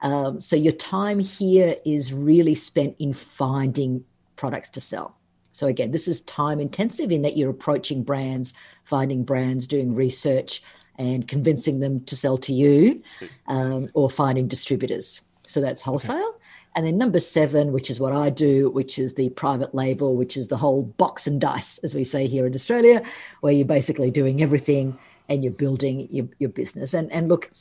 Um, 0.00 0.40
so 0.40 0.56
your 0.56 0.72
time 0.72 1.20
here 1.20 1.76
is 1.84 2.12
really 2.12 2.54
spent 2.54 2.96
in 2.98 3.12
finding 3.12 4.04
products 4.36 4.70
to 4.70 4.80
sell. 4.80 5.16
So 5.52 5.66
again, 5.68 5.92
this 5.92 6.08
is 6.08 6.20
time 6.22 6.60
intensive 6.60 7.12
in 7.12 7.22
that 7.22 7.36
you're 7.36 7.50
approaching 7.50 8.02
brands, 8.02 8.52
finding 8.84 9.22
brands, 9.22 9.66
doing 9.66 9.94
research, 9.94 10.62
and 10.98 11.26
convincing 11.28 11.80
them 11.80 12.00
to 12.00 12.16
sell 12.16 12.38
to 12.38 12.52
you, 12.52 13.02
um, 13.46 13.88
or 13.94 14.10
finding 14.10 14.48
distributors. 14.48 15.20
So 15.46 15.60
that's 15.60 15.82
wholesale. 15.82 16.16
Okay. 16.16 16.38
And 16.76 16.86
then 16.86 16.98
number 16.98 17.20
seven, 17.20 17.72
which 17.72 17.88
is 17.88 18.00
what 18.00 18.12
I 18.12 18.30
do, 18.30 18.68
which 18.70 18.98
is 18.98 19.14
the 19.14 19.28
private 19.30 19.74
label, 19.74 20.16
which 20.16 20.36
is 20.36 20.48
the 20.48 20.56
whole 20.56 20.82
box 20.82 21.26
and 21.26 21.40
dice, 21.40 21.78
as 21.78 21.94
we 21.94 22.02
say 22.02 22.26
here 22.26 22.46
in 22.46 22.54
Australia, 22.54 23.02
where 23.40 23.52
you're 23.52 23.64
basically 23.64 24.10
doing 24.10 24.42
everything 24.42 24.98
and 25.28 25.44
you're 25.44 25.52
building 25.52 26.08
your, 26.10 26.26
your 26.38 26.50
business. 26.50 26.92
And 26.92 27.12
and 27.12 27.28
look, 27.28 27.52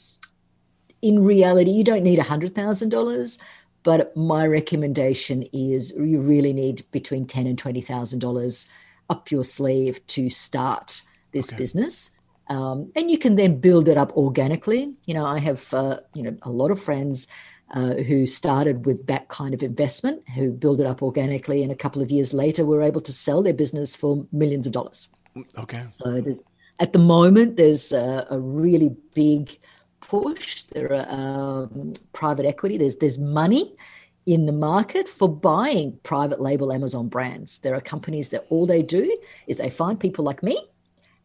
in 1.01 1.23
reality, 1.23 1.71
you 1.71 1.83
don't 1.83 2.03
need 2.03 2.17
a 2.17 2.23
hundred 2.23 2.55
thousand 2.55 2.89
dollars, 2.89 3.37
but 3.83 4.15
my 4.15 4.47
recommendation 4.47 5.43
is 5.53 5.93
you 5.97 6.19
really 6.19 6.53
need 6.53 6.83
between 6.91 7.25
ten 7.25 7.47
and 7.47 7.57
twenty 7.57 7.81
thousand 7.81 8.19
dollars 8.19 8.67
up 9.09 9.31
your 9.31 9.43
sleeve 9.43 10.05
to 10.07 10.29
start 10.29 11.01
this 11.33 11.49
okay. 11.51 11.57
business. 11.57 12.11
Um, 12.49 12.91
and 12.95 13.09
you 13.09 13.17
can 13.17 13.35
then 13.35 13.59
build 13.59 13.87
it 13.87 13.97
up 13.97 14.11
organically. 14.17 14.93
You 15.05 15.13
know, 15.13 15.25
I 15.25 15.39
have 15.39 15.73
uh, 15.73 15.99
you 16.13 16.23
know 16.23 16.37
a 16.41 16.49
lot 16.49 16.71
of 16.71 16.81
friends 16.81 17.27
uh, 17.73 17.95
who 17.95 18.25
started 18.25 18.85
with 18.85 19.07
that 19.07 19.27
kind 19.29 19.53
of 19.53 19.63
investment, 19.63 20.27
who 20.29 20.51
build 20.51 20.79
it 20.79 20.87
up 20.87 21.01
organically, 21.01 21.63
and 21.63 21.71
a 21.71 21.75
couple 21.75 22.01
of 22.01 22.11
years 22.11 22.33
later 22.33 22.65
were 22.65 22.81
able 22.81 23.01
to 23.01 23.11
sell 23.11 23.41
their 23.41 23.53
business 23.53 23.95
for 23.95 24.27
millions 24.31 24.67
of 24.67 24.73
dollars. 24.73 25.09
Okay. 25.57 25.83
So 25.89 26.21
there's 26.21 26.43
at 26.79 26.93
the 26.93 26.99
moment 26.99 27.57
there's 27.57 27.91
a, 27.91 28.27
a 28.29 28.39
really 28.39 28.95
big 29.13 29.57
push. 30.21 30.63
There 30.63 30.93
are 30.93 31.05
um, 31.09 31.93
private 32.11 32.45
equity. 32.45 32.77
There's 32.77 32.97
there's 32.97 33.17
money 33.17 33.75
in 34.25 34.45
the 34.45 34.51
market 34.51 35.09
for 35.09 35.27
buying 35.27 35.99
private 36.03 36.39
label 36.39 36.71
Amazon 36.71 37.09
brands. 37.09 37.59
There 37.59 37.75
are 37.75 37.81
companies 37.81 38.29
that 38.29 38.45
all 38.49 38.65
they 38.65 38.83
do 38.83 39.17
is 39.47 39.57
they 39.57 39.69
find 39.69 39.99
people 39.99 40.23
like 40.23 40.41
me 40.43 40.57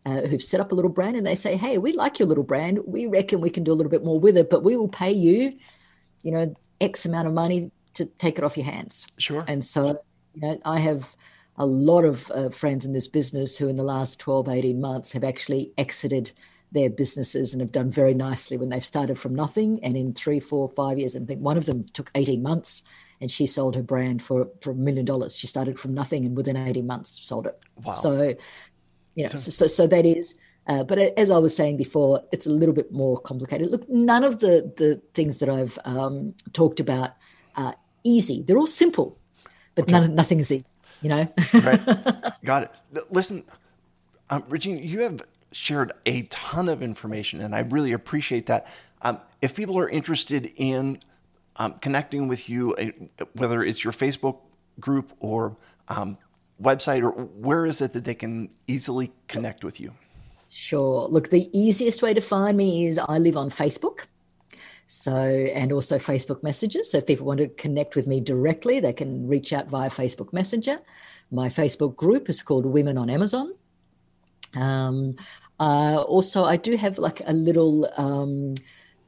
uh, 0.04 0.22
who've 0.22 0.42
set 0.42 0.60
up 0.60 0.72
a 0.72 0.74
little 0.74 0.90
brand 0.90 1.16
and 1.16 1.26
they 1.26 1.34
say, 1.34 1.56
"Hey, 1.56 1.76
we 1.76 1.92
like 1.92 2.18
your 2.18 2.28
little 2.28 2.44
brand. 2.44 2.80
We 2.86 3.06
reckon 3.06 3.40
we 3.40 3.50
can 3.50 3.64
do 3.64 3.72
a 3.72 3.78
little 3.78 3.90
bit 3.90 4.04
more 4.04 4.18
with 4.18 4.36
it, 4.36 4.48
but 4.48 4.64
we 4.64 4.76
will 4.76 4.88
pay 4.88 5.12
you, 5.12 5.58
you 6.22 6.32
know, 6.32 6.54
X 6.80 7.04
amount 7.04 7.28
of 7.28 7.34
money 7.34 7.70
to 7.94 8.06
take 8.06 8.38
it 8.38 8.44
off 8.44 8.56
your 8.56 8.66
hands." 8.66 9.06
Sure. 9.18 9.44
And 9.46 9.64
so, 9.64 10.00
you 10.34 10.40
know, 10.40 10.60
I 10.64 10.80
have 10.80 11.14
a 11.56 11.66
lot 11.66 12.04
of 12.04 12.30
uh, 12.30 12.48
friends 12.48 12.86
in 12.86 12.92
this 12.94 13.08
business 13.08 13.58
who, 13.58 13.68
in 13.68 13.76
the 13.76 13.82
last 13.82 14.18
12, 14.20 14.48
18 14.48 14.80
months, 14.80 15.12
have 15.12 15.24
actually 15.24 15.72
exited 15.76 16.30
their 16.72 16.90
businesses 16.90 17.52
and 17.52 17.60
have 17.60 17.72
done 17.72 17.90
very 17.90 18.14
nicely 18.14 18.56
when 18.56 18.68
they've 18.68 18.84
started 18.84 19.18
from 19.18 19.34
nothing. 19.34 19.82
And 19.82 19.96
in 19.96 20.12
three, 20.12 20.40
four, 20.40 20.68
five 20.68 20.98
years, 20.98 21.16
I 21.16 21.20
think 21.20 21.40
one 21.40 21.56
of 21.56 21.66
them 21.66 21.84
took 21.92 22.10
18 22.14 22.42
months 22.42 22.82
and 23.20 23.30
she 23.30 23.46
sold 23.46 23.74
her 23.74 23.82
brand 23.82 24.22
for, 24.22 24.48
for 24.60 24.70
a 24.70 24.74
million 24.74 25.04
dollars. 25.04 25.36
She 25.36 25.46
started 25.46 25.78
from 25.78 25.94
nothing 25.94 26.26
and 26.26 26.36
within 26.36 26.56
18 26.56 26.86
months 26.86 27.18
sold 27.22 27.46
it. 27.46 27.58
Wow. 27.82 27.92
So, 27.92 28.34
you 29.14 29.24
know, 29.24 29.28
so, 29.28 29.38
so, 29.38 29.66
so 29.66 29.86
that 29.86 30.04
is, 30.04 30.36
uh, 30.66 30.84
but 30.84 30.98
as 30.98 31.30
I 31.30 31.38
was 31.38 31.56
saying 31.56 31.78
before, 31.78 32.22
it's 32.30 32.46
a 32.46 32.50
little 32.50 32.74
bit 32.74 32.92
more 32.92 33.18
complicated. 33.18 33.70
Look, 33.70 33.88
none 33.88 34.22
of 34.22 34.40
the, 34.40 34.70
the 34.76 35.00
things 35.14 35.38
that 35.38 35.48
I've 35.48 35.78
um, 35.84 36.34
talked 36.52 36.78
about 36.78 37.12
are 37.56 37.74
easy. 38.04 38.42
They're 38.42 38.58
all 38.58 38.66
simple, 38.66 39.18
but 39.74 39.84
okay. 39.84 39.92
none, 39.92 40.14
nothing 40.14 40.40
is 40.40 40.52
easy, 40.52 40.66
you 41.00 41.08
know? 41.08 41.32
right. 41.54 41.80
Got 42.44 42.64
it. 42.64 42.70
Listen, 43.10 43.44
um, 44.28 44.44
Regina, 44.48 44.80
you 44.82 45.00
have 45.00 45.22
shared 45.52 45.92
a 46.06 46.22
ton 46.22 46.68
of 46.68 46.82
information, 46.82 47.40
and 47.40 47.54
I 47.54 47.60
really 47.60 47.92
appreciate 47.92 48.46
that. 48.46 48.66
Um, 49.02 49.20
if 49.40 49.54
people 49.54 49.78
are 49.78 49.88
interested 49.88 50.52
in 50.56 50.98
um, 51.56 51.74
connecting 51.80 52.28
with 52.28 52.48
you, 52.48 52.74
uh, 52.74 53.24
whether 53.34 53.62
it's 53.62 53.84
your 53.84 53.92
Facebook 53.92 54.38
group 54.80 55.12
or 55.20 55.56
um, 55.88 56.18
website, 56.62 57.02
or 57.02 57.10
where 57.10 57.66
is 57.66 57.80
it 57.80 57.92
that 57.92 58.04
they 58.04 58.14
can 58.14 58.50
easily 58.66 59.12
connect 59.28 59.64
with 59.64 59.80
you? 59.80 59.92
Sure. 60.48 61.06
Look, 61.08 61.30
the 61.30 61.48
easiest 61.56 62.02
way 62.02 62.14
to 62.14 62.20
find 62.20 62.56
me 62.56 62.86
is 62.86 62.98
I 62.98 63.18
live 63.18 63.36
on 63.36 63.50
Facebook. 63.50 64.06
So, 64.86 65.12
and 65.12 65.70
also 65.70 65.98
Facebook 65.98 66.42
messages. 66.42 66.90
So, 66.90 66.98
if 66.98 67.06
people 67.06 67.26
want 67.26 67.40
to 67.40 67.48
connect 67.48 67.94
with 67.94 68.06
me 68.06 68.20
directly, 68.20 68.80
they 68.80 68.94
can 68.94 69.28
reach 69.28 69.52
out 69.52 69.68
via 69.68 69.90
Facebook 69.90 70.32
Messenger. 70.32 70.80
My 71.30 71.50
Facebook 71.50 71.94
group 71.94 72.30
is 72.30 72.40
called 72.40 72.64
Women 72.64 72.96
on 72.96 73.10
Amazon. 73.10 73.52
Um, 74.54 75.16
uh, 75.60 76.02
also, 76.06 76.44
I 76.44 76.56
do 76.56 76.76
have 76.76 76.98
like 76.98 77.20
a 77.26 77.32
little 77.32 77.90
um, 77.96 78.54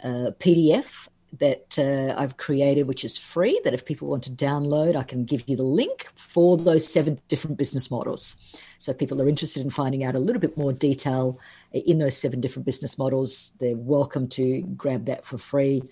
uh, 0.03 0.33
PDF 0.38 1.09
that 1.38 1.79
uh, 1.79 2.20
I've 2.20 2.37
created, 2.37 2.88
which 2.88 3.05
is 3.05 3.16
free. 3.16 3.61
That 3.64 3.74
if 3.74 3.85
people 3.85 4.09
want 4.09 4.24
to 4.24 4.31
download, 4.31 4.96
I 4.96 5.05
can 5.05 5.24
give 5.24 5.48
you 5.48 5.57
the 5.57 5.62
link 5.62 6.09
for 6.16 6.57
those 6.57 6.92
seven 6.92 7.20
different 7.29 7.57
business 7.57 7.90
models. 7.90 8.37
So, 8.79 8.92
if 8.92 8.98
people 8.98 9.22
are 9.22 9.29
interested 9.29 9.62
in 9.62 9.70
finding 9.70 10.03
out 10.03 10.16
a 10.16 10.18
little 10.18 10.40
bit 10.40 10.57
more 10.57 10.72
detail 10.72 11.38
in 11.72 11.98
those 11.98 12.16
seven 12.16 12.40
different 12.40 12.66
business 12.66 12.98
models, 12.98 13.53
they're 13.61 13.76
welcome 13.76 14.26
to 14.29 14.62
grab 14.76 15.07
that 15.07 15.24
for 15.24 15.38
free. 15.38 15.83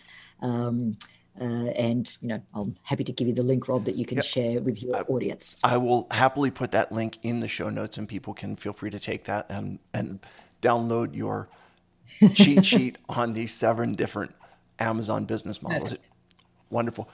Um, 0.40 0.96
uh, 1.40 1.70
and 1.70 2.16
you 2.20 2.28
know, 2.28 2.42
I'm 2.54 2.76
happy 2.82 3.04
to 3.04 3.12
give 3.12 3.28
you 3.28 3.34
the 3.34 3.42
link, 3.42 3.68
Rob, 3.68 3.84
that 3.84 3.94
you 3.94 4.06
can 4.06 4.16
yep. 4.16 4.24
share 4.24 4.60
with 4.60 4.82
your 4.82 4.96
I, 4.96 5.00
audience. 5.00 5.60
I 5.64 5.76
will 5.76 6.06
happily 6.10 6.50
put 6.50 6.70
that 6.72 6.92
link 6.92 7.18
in 7.22 7.40
the 7.40 7.48
show 7.48 7.70
notes, 7.70 7.98
and 7.98 8.08
people 8.08 8.34
can 8.34 8.56
feel 8.56 8.72
free 8.72 8.90
to 8.90 9.00
take 9.00 9.24
that 9.24 9.46
and 9.48 9.78
and 9.92 10.20
download 10.62 11.14
your 11.14 11.48
cheat 12.34 12.64
sheet 12.64 12.98
on 13.08 13.34
these 13.34 13.54
seven 13.54 13.94
different 13.94 14.34
Amazon 14.78 15.24
business 15.24 15.62
models. 15.62 15.92
Okay. 15.94 16.02
Wonderful. 16.70 17.08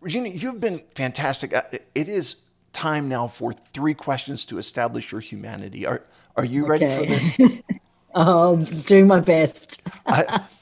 Regina, 0.00 0.28
you've 0.28 0.60
been 0.60 0.82
fantastic. 0.94 1.54
Uh, 1.54 1.62
it 1.94 2.08
is 2.08 2.36
time 2.72 3.08
now 3.08 3.26
for 3.26 3.52
three 3.52 3.94
questions 3.94 4.44
to 4.46 4.58
establish 4.58 5.10
your 5.10 5.20
humanity. 5.20 5.86
Are 5.86 6.04
are 6.36 6.44
you 6.44 6.62
okay. 6.62 6.86
ready 6.86 6.88
for 6.88 7.06
this? 7.06 7.60
I'll 8.14 8.56
do 8.56 9.04
my 9.04 9.20
best. 9.20 9.86
I, 10.06 10.42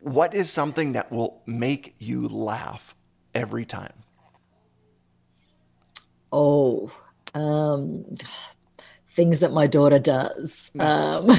what 0.00 0.34
is 0.34 0.50
something 0.50 0.92
that 0.92 1.12
will 1.12 1.42
make 1.46 1.94
you 1.98 2.26
laugh 2.26 2.94
every 3.34 3.64
time? 3.64 3.92
Oh, 6.32 6.90
um, 7.34 8.04
things 9.10 9.40
that 9.40 9.52
my 9.52 9.66
daughter 9.66 9.98
does. 9.98 10.72
Um, 10.78 11.30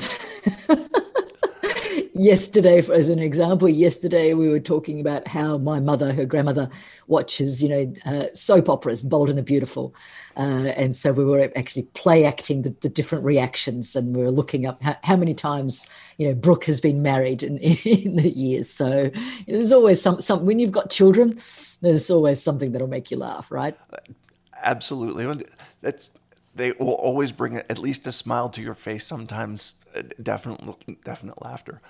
yesterday, 2.21 2.77
as 2.77 3.09
an 3.09 3.19
example, 3.19 3.67
yesterday 3.67 4.33
we 4.33 4.47
were 4.47 4.59
talking 4.59 4.99
about 4.99 5.27
how 5.27 5.57
my 5.57 5.79
mother, 5.79 6.13
her 6.13 6.25
grandmother, 6.25 6.69
watches, 7.07 7.63
you 7.63 7.69
know, 7.69 7.93
uh, 8.05 8.27
soap 8.33 8.69
operas, 8.69 9.03
Bold 9.03 9.29
and 9.29 9.37
the 9.37 9.43
Beautiful. 9.43 9.95
Uh, 10.37 10.71
and 10.77 10.95
so 10.95 11.11
we 11.11 11.25
were 11.25 11.51
actually 11.55 11.83
play 11.93 12.23
acting 12.23 12.61
the, 12.61 12.75
the, 12.81 12.89
different 12.89 13.23
reactions 13.25 13.95
and 13.95 14.15
we 14.15 14.21
were 14.21 14.31
looking 14.31 14.65
up 14.65 14.81
how, 14.83 14.95
how, 15.03 15.15
many 15.15 15.33
times, 15.33 15.87
you 16.17 16.27
know, 16.27 16.35
Brooke 16.35 16.65
has 16.65 16.79
been 16.79 17.01
married 17.01 17.41
in, 17.43 17.57
in 17.57 18.15
the 18.15 18.29
years. 18.29 18.69
So 18.69 19.09
there's 19.47 19.71
always 19.71 20.01
some, 20.01 20.21
some, 20.21 20.45
when 20.45 20.59
you've 20.59 20.71
got 20.71 20.89
children, 20.89 21.39
there's 21.81 22.09
always 22.09 22.41
something 22.41 22.71
that'll 22.71 22.87
make 22.87 23.09
you 23.09 23.17
laugh, 23.17 23.51
right? 23.51 23.75
Absolutely. 24.61 25.45
That's, 25.81 26.11
they 26.53 26.73
will 26.73 26.93
always 26.93 27.31
bring 27.31 27.57
at 27.57 27.79
least 27.79 28.05
a 28.05 28.11
smile 28.11 28.49
to 28.49 28.61
your 28.61 28.75
face. 28.75 29.05
Sometimes, 29.07 29.73
uh, 29.95 30.03
definite, 30.21 31.03
definite 31.03 31.41
laughter. 31.41 31.81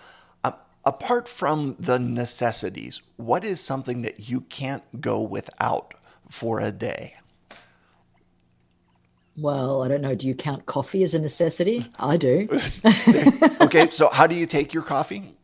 Apart 0.83 1.27
from 1.27 1.75
the 1.79 1.99
necessities, 1.99 3.01
what 3.17 3.43
is 3.43 3.59
something 3.59 4.01
that 4.01 4.29
you 4.29 4.41
can't 4.41 4.83
go 4.99 5.21
without 5.21 5.93
for 6.27 6.59
a 6.59 6.71
day? 6.71 7.15
Well, 9.37 9.83
I 9.83 9.87
don't 9.87 10.01
know. 10.01 10.15
Do 10.15 10.27
you 10.27 10.35
count 10.35 10.65
coffee 10.65 11.03
as 11.03 11.13
a 11.13 11.19
necessity? 11.19 11.85
I 11.97 12.17
do. 12.17 12.49
okay, 13.61 13.89
so 13.89 14.09
how 14.11 14.27
do 14.27 14.35
you 14.35 14.45
take 14.45 14.73
your 14.73 14.83
coffee? 14.83 15.35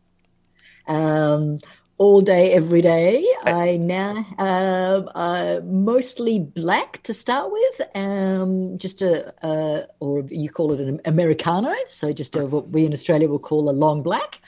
Um, 0.87 1.59
all 1.97 2.21
day, 2.21 2.51
every 2.53 2.81
day. 2.81 3.25
I 3.43 3.77
now 3.77 4.25
have 4.37 5.07
uh, 5.15 5.61
mostly 5.63 6.39
black 6.39 7.01
to 7.03 7.13
start 7.13 7.51
with, 7.51 7.81
um, 7.95 8.77
just 8.77 9.01
a, 9.01 9.33
uh, 9.45 9.85
or 9.99 10.23
you 10.29 10.49
call 10.49 10.73
it 10.73 10.79
an 10.79 10.99
Americano, 11.05 11.73
so 11.87 12.11
just 12.11 12.35
a, 12.35 12.45
what 12.45 12.69
we 12.69 12.85
in 12.85 12.93
Australia 12.93 13.27
will 13.27 13.39
call 13.39 13.69
a 13.69 13.71
long 13.71 14.03
black. 14.03 14.41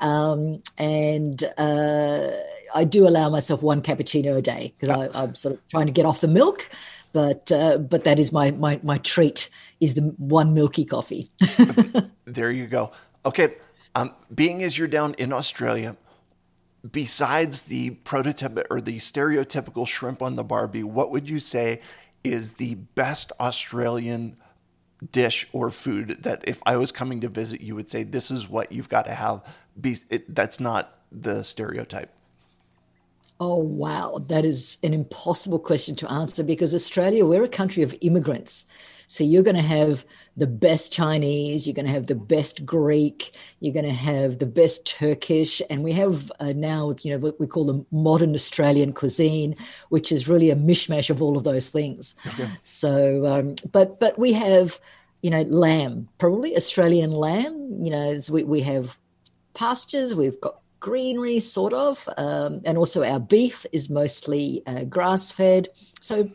Um, 0.00 0.62
and 0.78 1.42
uh, 1.56 2.30
I 2.74 2.84
do 2.84 3.06
allow 3.06 3.30
myself 3.30 3.62
one 3.62 3.82
cappuccino 3.82 4.36
a 4.36 4.42
day 4.42 4.74
because 4.78 5.10
I'm 5.14 5.34
sort 5.34 5.54
of 5.54 5.68
trying 5.68 5.86
to 5.86 5.92
get 5.92 6.06
off 6.06 6.20
the 6.20 6.28
milk. 6.28 6.68
But 7.12 7.52
uh, 7.52 7.78
but 7.78 8.02
that 8.04 8.18
is 8.18 8.32
my, 8.32 8.50
my 8.50 8.80
my 8.82 8.98
treat 8.98 9.48
is 9.80 9.94
the 9.94 10.02
one 10.18 10.52
milky 10.52 10.84
coffee. 10.84 11.30
there 12.24 12.50
you 12.50 12.66
go. 12.66 12.90
Okay, 13.24 13.54
um, 13.94 14.12
being 14.34 14.64
as 14.64 14.76
you're 14.76 14.88
down 14.88 15.14
in 15.14 15.32
Australia, 15.32 15.96
besides 16.90 17.64
the 17.64 17.90
prototype 17.90 18.66
or 18.68 18.80
the 18.80 18.98
stereotypical 18.98 19.86
shrimp 19.86 20.22
on 20.22 20.34
the 20.34 20.42
barbie, 20.42 20.82
what 20.82 21.12
would 21.12 21.28
you 21.30 21.38
say 21.38 21.78
is 22.24 22.54
the 22.54 22.74
best 22.74 23.30
Australian 23.38 24.36
dish 25.12 25.46
or 25.52 25.70
food 25.70 26.22
that 26.22 26.42
if 26.46 26.62
I 26.66 26.76
was 26.76 26.92
coming 26.92 27.20
to 27.20 27.28
visit, 27.28 27.60
you 27.60 27.74
would 27.74 27.90
say 27.90 28.02
this 28.02 28.30
is 28.30 28.48
what 28.48 28.72
you've 28.72 28.88
got 28.88 29.04
to 29.06 29.14
have? 29.14 29.42
Be 29.80 29.96
it, 30.10 30.34
that's 30.34 30.60
not 30.60 30.98
the 31.10 31.42
stereotype. 31.42 32.10
Oh, 33.40 33.56
wow. 33.56 34.24
That 34.28 34.44
is 34.44 34.78
an 34.82 34.94
impossible 34.94 35.58
question 35.58 35.96
to 35.96 36.10
answer 36.10 36.44
because 36.44 36.74
Australia, 36.74 37.26
we're 37.26 37.42
a 37.42 37.48
country 37.48 37.82
of 37.82 37.94
immigrants. 38.00 38.64
So 39.06 39.24
you're 39.24 39.42
going 39.42 39.56
to 39.56 39.62
have 39.62 40.04
the 40.36 40.46
best 40.46 40.92
Chinese, 40.92 41.66
you're 41.66 41.74
going 41.74 41.86
to 41.86 41.92
have 41.92 42.06
the 42.06 42.14
best 42.14 42.64
Greek, 42.64 43.36
you're 43.60 43.74
going 43.74 43.84
to 43.84 43.92
have 43.92 44.38
the 44.38 44.46
best 44.46 44.86
Turkish, 44.86 45.60
and 45.68 45.84
we 45.84 45.92
have 45.92 46.32
uh, 46.40 46.52
now, 46.56 46.94
you 47.02 47.10
know, 47.10 47.18
what 47.18 47.38
we 47.38 47.46
call 47.46 47.66
the 47.66 47.84
modern 47.90 48.34
Australian 48.34 48.92
cuisine, 48.92 49.56
which 49.90 50.10
is 50.10 50.26
really 50.26 50.50
a 50.50 50.56
mishmash 50.56 51.10
of 51.10 51.20
all 51.20 51.36
of 51.36 51.44
those 51.44 51.68
things. 51.68 52.14
Okay. 52.26 52.48
So, 52.62 53.26
um, 53.26 53.56
but 53.70 54.00
but 54.00 54.18
we 54.18 54.32
have, 54.32 54.80
you 55.22 55.30
know, 55.30 55.42
lamb, 55.42 56.08
probably 56.18 56.56
Australian 56.56 57.10
lamb. 57.10 57.84
You 57.84 57.90
know, 57.90 58.10
as 58.10 58.30
we 58.30 58.42
we 58.42 58.62
have 58.62 58.98
pastures, 59.54 60.14
we've 60.14 60.40
got 60.40 60.60
greenery, 60.80 61.40
sort 61.40 61.72
of, 61.72 62.06
um, 62.18 62.60
and 62.64 62.76
also 62.76 63.02
our 63.02 63.18
beef 63.18 63.64
is 63.72 63.88
mostly 63.88 64.62
uh, 64.66 64.84
grass 64.84 65.30
fed. 65.30 65.68
So 66.00 66.30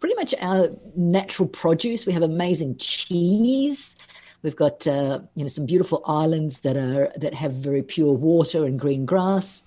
pretty 0.00 0.14
much 0.14 0.34
our 0.40 0.68
natural 0.94 1.48
produce. 1.48 2.06
We 2.06 2.12
have 2.12 2.22
amazing 2.22 2.76
cheese. 2.76 3.96
We've 4.42 4.56
got 4.56 4.86
uh, 4.86 5.20
you 5.34 5.42
know 5.44 5.48
some 5.48 5.66
beautiful 5.66 6.02
islands 6.06 6.60
that 6.60 6.76
are 6.76 7.10
that 7.16 7.34
have 7.34 7.54
very 7.54 7.82
pure 7.82 8.12
water 8.12 8.64
and 8.64 8.78
green 8.78 9.04
grass. 9.04 9.62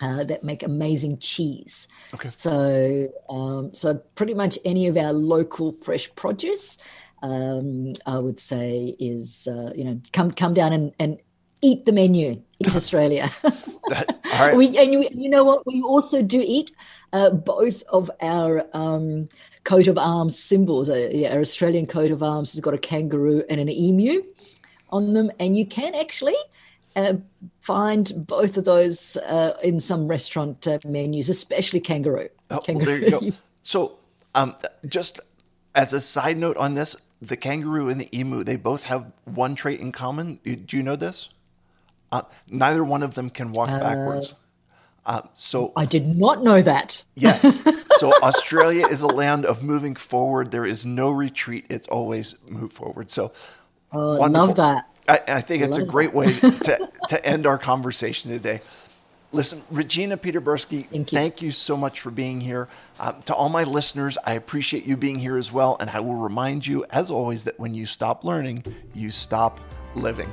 Uh, 0.00 0.24
that 0.24 0.42
make 0.42 0.64
amazing 0.64 1.16
cheese. 1.18 1.86
Okay. 2.12 2.26
So, 2.26 3.08
um, 3.28 3.72
so 3.72 4.02
pretty 4.16 4.34
much 4.34 4.58
any 4.64 4.88
of 4.88 4.96
our 4.96 5.12
local 5.12 5.70
fresh 5.70 6.12
produce, 6.16 6.76
um, 7.22 7.92
I 8.04 8.18
would 8.18 8.40
say, 8.40 8.96
is 8.98 9.46
uh, 9.46 9.70
you 9.76 9.84
know 9.84 10.00
come 10.12 10.32
come 10.32 10.54
down 10.54 10.72
and, 10.72 10.92
and 10.98 11.18
eat 11.62 11.84
the 11.84 11.92
menu 11.92 12.42
in 12.60 12.70
Australia. 12.76 13.30
right. 13.90 14.56
we, 14.56 14.76
and 14.76 14.92
you, 14.92 15.08
you, 15.12 15.30
know 15.30 15.44
what? 15.44 15.66
We 15.66 15.82
also 15.82 16.22
do 16.22 16.42
eat 16.44 16.72
uh, 17.12 17.30
both 17.30 17.82
of 17.88 18.10
our 18.20 18.66
um, 18.74 19.28
coat 19.64 19.86
of 19.86 19.96
arms 19.96 20.38
symbols. 20.38 20.88
Uh, 20.88 21.08
yeah, 21.12 21.34
our 21.34 21.40
Australian 21.40 21.86
coat 21.86 22.10
of 22.10 22.22
arms 22.22 22.52
has 22.52 22.60
got 22.60 22.74
a 22.74 22.78
kangaroo 22.78 23.44
and 23.48 23.60
an 23.60 23.68
emu. 23.70 24.22
on 24.90 25.14
them, 25.14 25.30
and 25.38 25.56
you 25.56 25.64
can 25.64 25.94
actually 25.94 26.36
uh, 26.96 27.14
find 27.60 28.26
both 28.26 28.56
of 28.56 28.64
those 28.64 29.16
uh, 29.16 29.56
in 29.62 29.80
some 29.80 30.06
restaurant 30.06 30.66
uh, 30.66 30.78
menus, 30.86 31.28
especially 31.28 31.80
kangaroo. 31.80 32.28
Oh, 32.50 32.58
kangaroo. 32.58 32.86
Well, 32.86 33.00
there 33.10 33.22
you 33.24 33.30
go. 33.30 33.36
So, 33.64 33.98
um, 34.34 34.56
just 34.88 35.20
as 35.72 35.92
a 35.92 36.00
side 36.00 36.36
note 36.36 36.56
on 36.56 36.74
this, 36.74 36.96
the 37.20 37.36
kangaroo 37.36 37.88
and 37.88 38.00
the 38.00 38.08
emu, 38.18 38.42
they 38.42 38.56
both 38.56 38.84
have 38.84 39.12
one 39.24 39.54
trait 39.54 39.78
in 39.78 39.92
common. 39.92 40.40
Do 40.42 40.76
you 40.76 40.82
know 40.82 40.96
this? 40.96 41.28
Uh, 42.12 42.22
neither 42.46 42.84
one 42.84 43.02
of 43.02 43.14
them 43.14 43.30
can 43.30 43.52
walk 43.52 43.68
backwards. 43.68 44.34
Uh, 45.04 45.22
so 45.34 45.72
I 45.74 45.86
did 45.86 46.16
not 46.16 46.44
know 46.44 46.62
that. 46.62 47.02
yes. 47.16 47.66
So 47.96 48.12
Australia 48.20 48.88
is 48.88 49.02
a 49.02 49.06
land 49.06 49.44
of 49.44 49.62
moving 49.62 49.94
forward. 49.94 50.50
There 50.50 50.64
is 50.64 50.84
no 50.84 51.12
retreat. 51.12 51.66
It's 51.68 51.86
always 51.86 52.34
move 52.48 52.72
forward. 52.72 53.12
So 53.12 53.30
oh, 53.92 54.14
love 54.14 54.56
that. 54.56 54.88
I, 55.08 55.20
I 55.28 55.40
think 55.40 55.62
it's 55.62 55.78
a 55.78 55.84
great 55.84 56.12
that. 56.12 56.16
way 56.16 56.32
to, 56.40 56.90
to 57.10 57.24
end 57.24 57.46
our 57.46 57.58
conversation 57.58 58.32
today. 58.32 58.60
Listen, 59.30 59.62
Regina 59.70 60.16
Peterburgsky, 60.16 60.88
thank 60.88 61.12
you. 61.12 61.16
thank 61.16 61.42
you 61.42 61.52
so 61.52 61.76
much 61.76 62.00
for 62.00 62.10
being 62.10 62.40
here. 62.40 62.68
Uh, 62.98 63.12
to 63.12 63.34
all 63.34 63.50
my 63.50 63.62
listeners, 63.62 64.18
I 64.24 64.32
appreciate 64.32 64.84
you 64.84 64.96
being 64.96 65.20
here 65.20 65.36
as 65.36 65.52
well. 65.52 65.76
And 65.78 65.88
I 65.88 66.00
will 66.00 66.16
remind 66.16 66.66
you, 66.66 66.84
as 66.90 67.08
always, 67.08 67.44
that 67.44 67.60
when 67.60 67.72
you 67.72 67.86
stop 67.86 68.24
learning, 68.24 68.64
you 68.94 69.10
stop 69.10 69.60
living. 69.94 70.32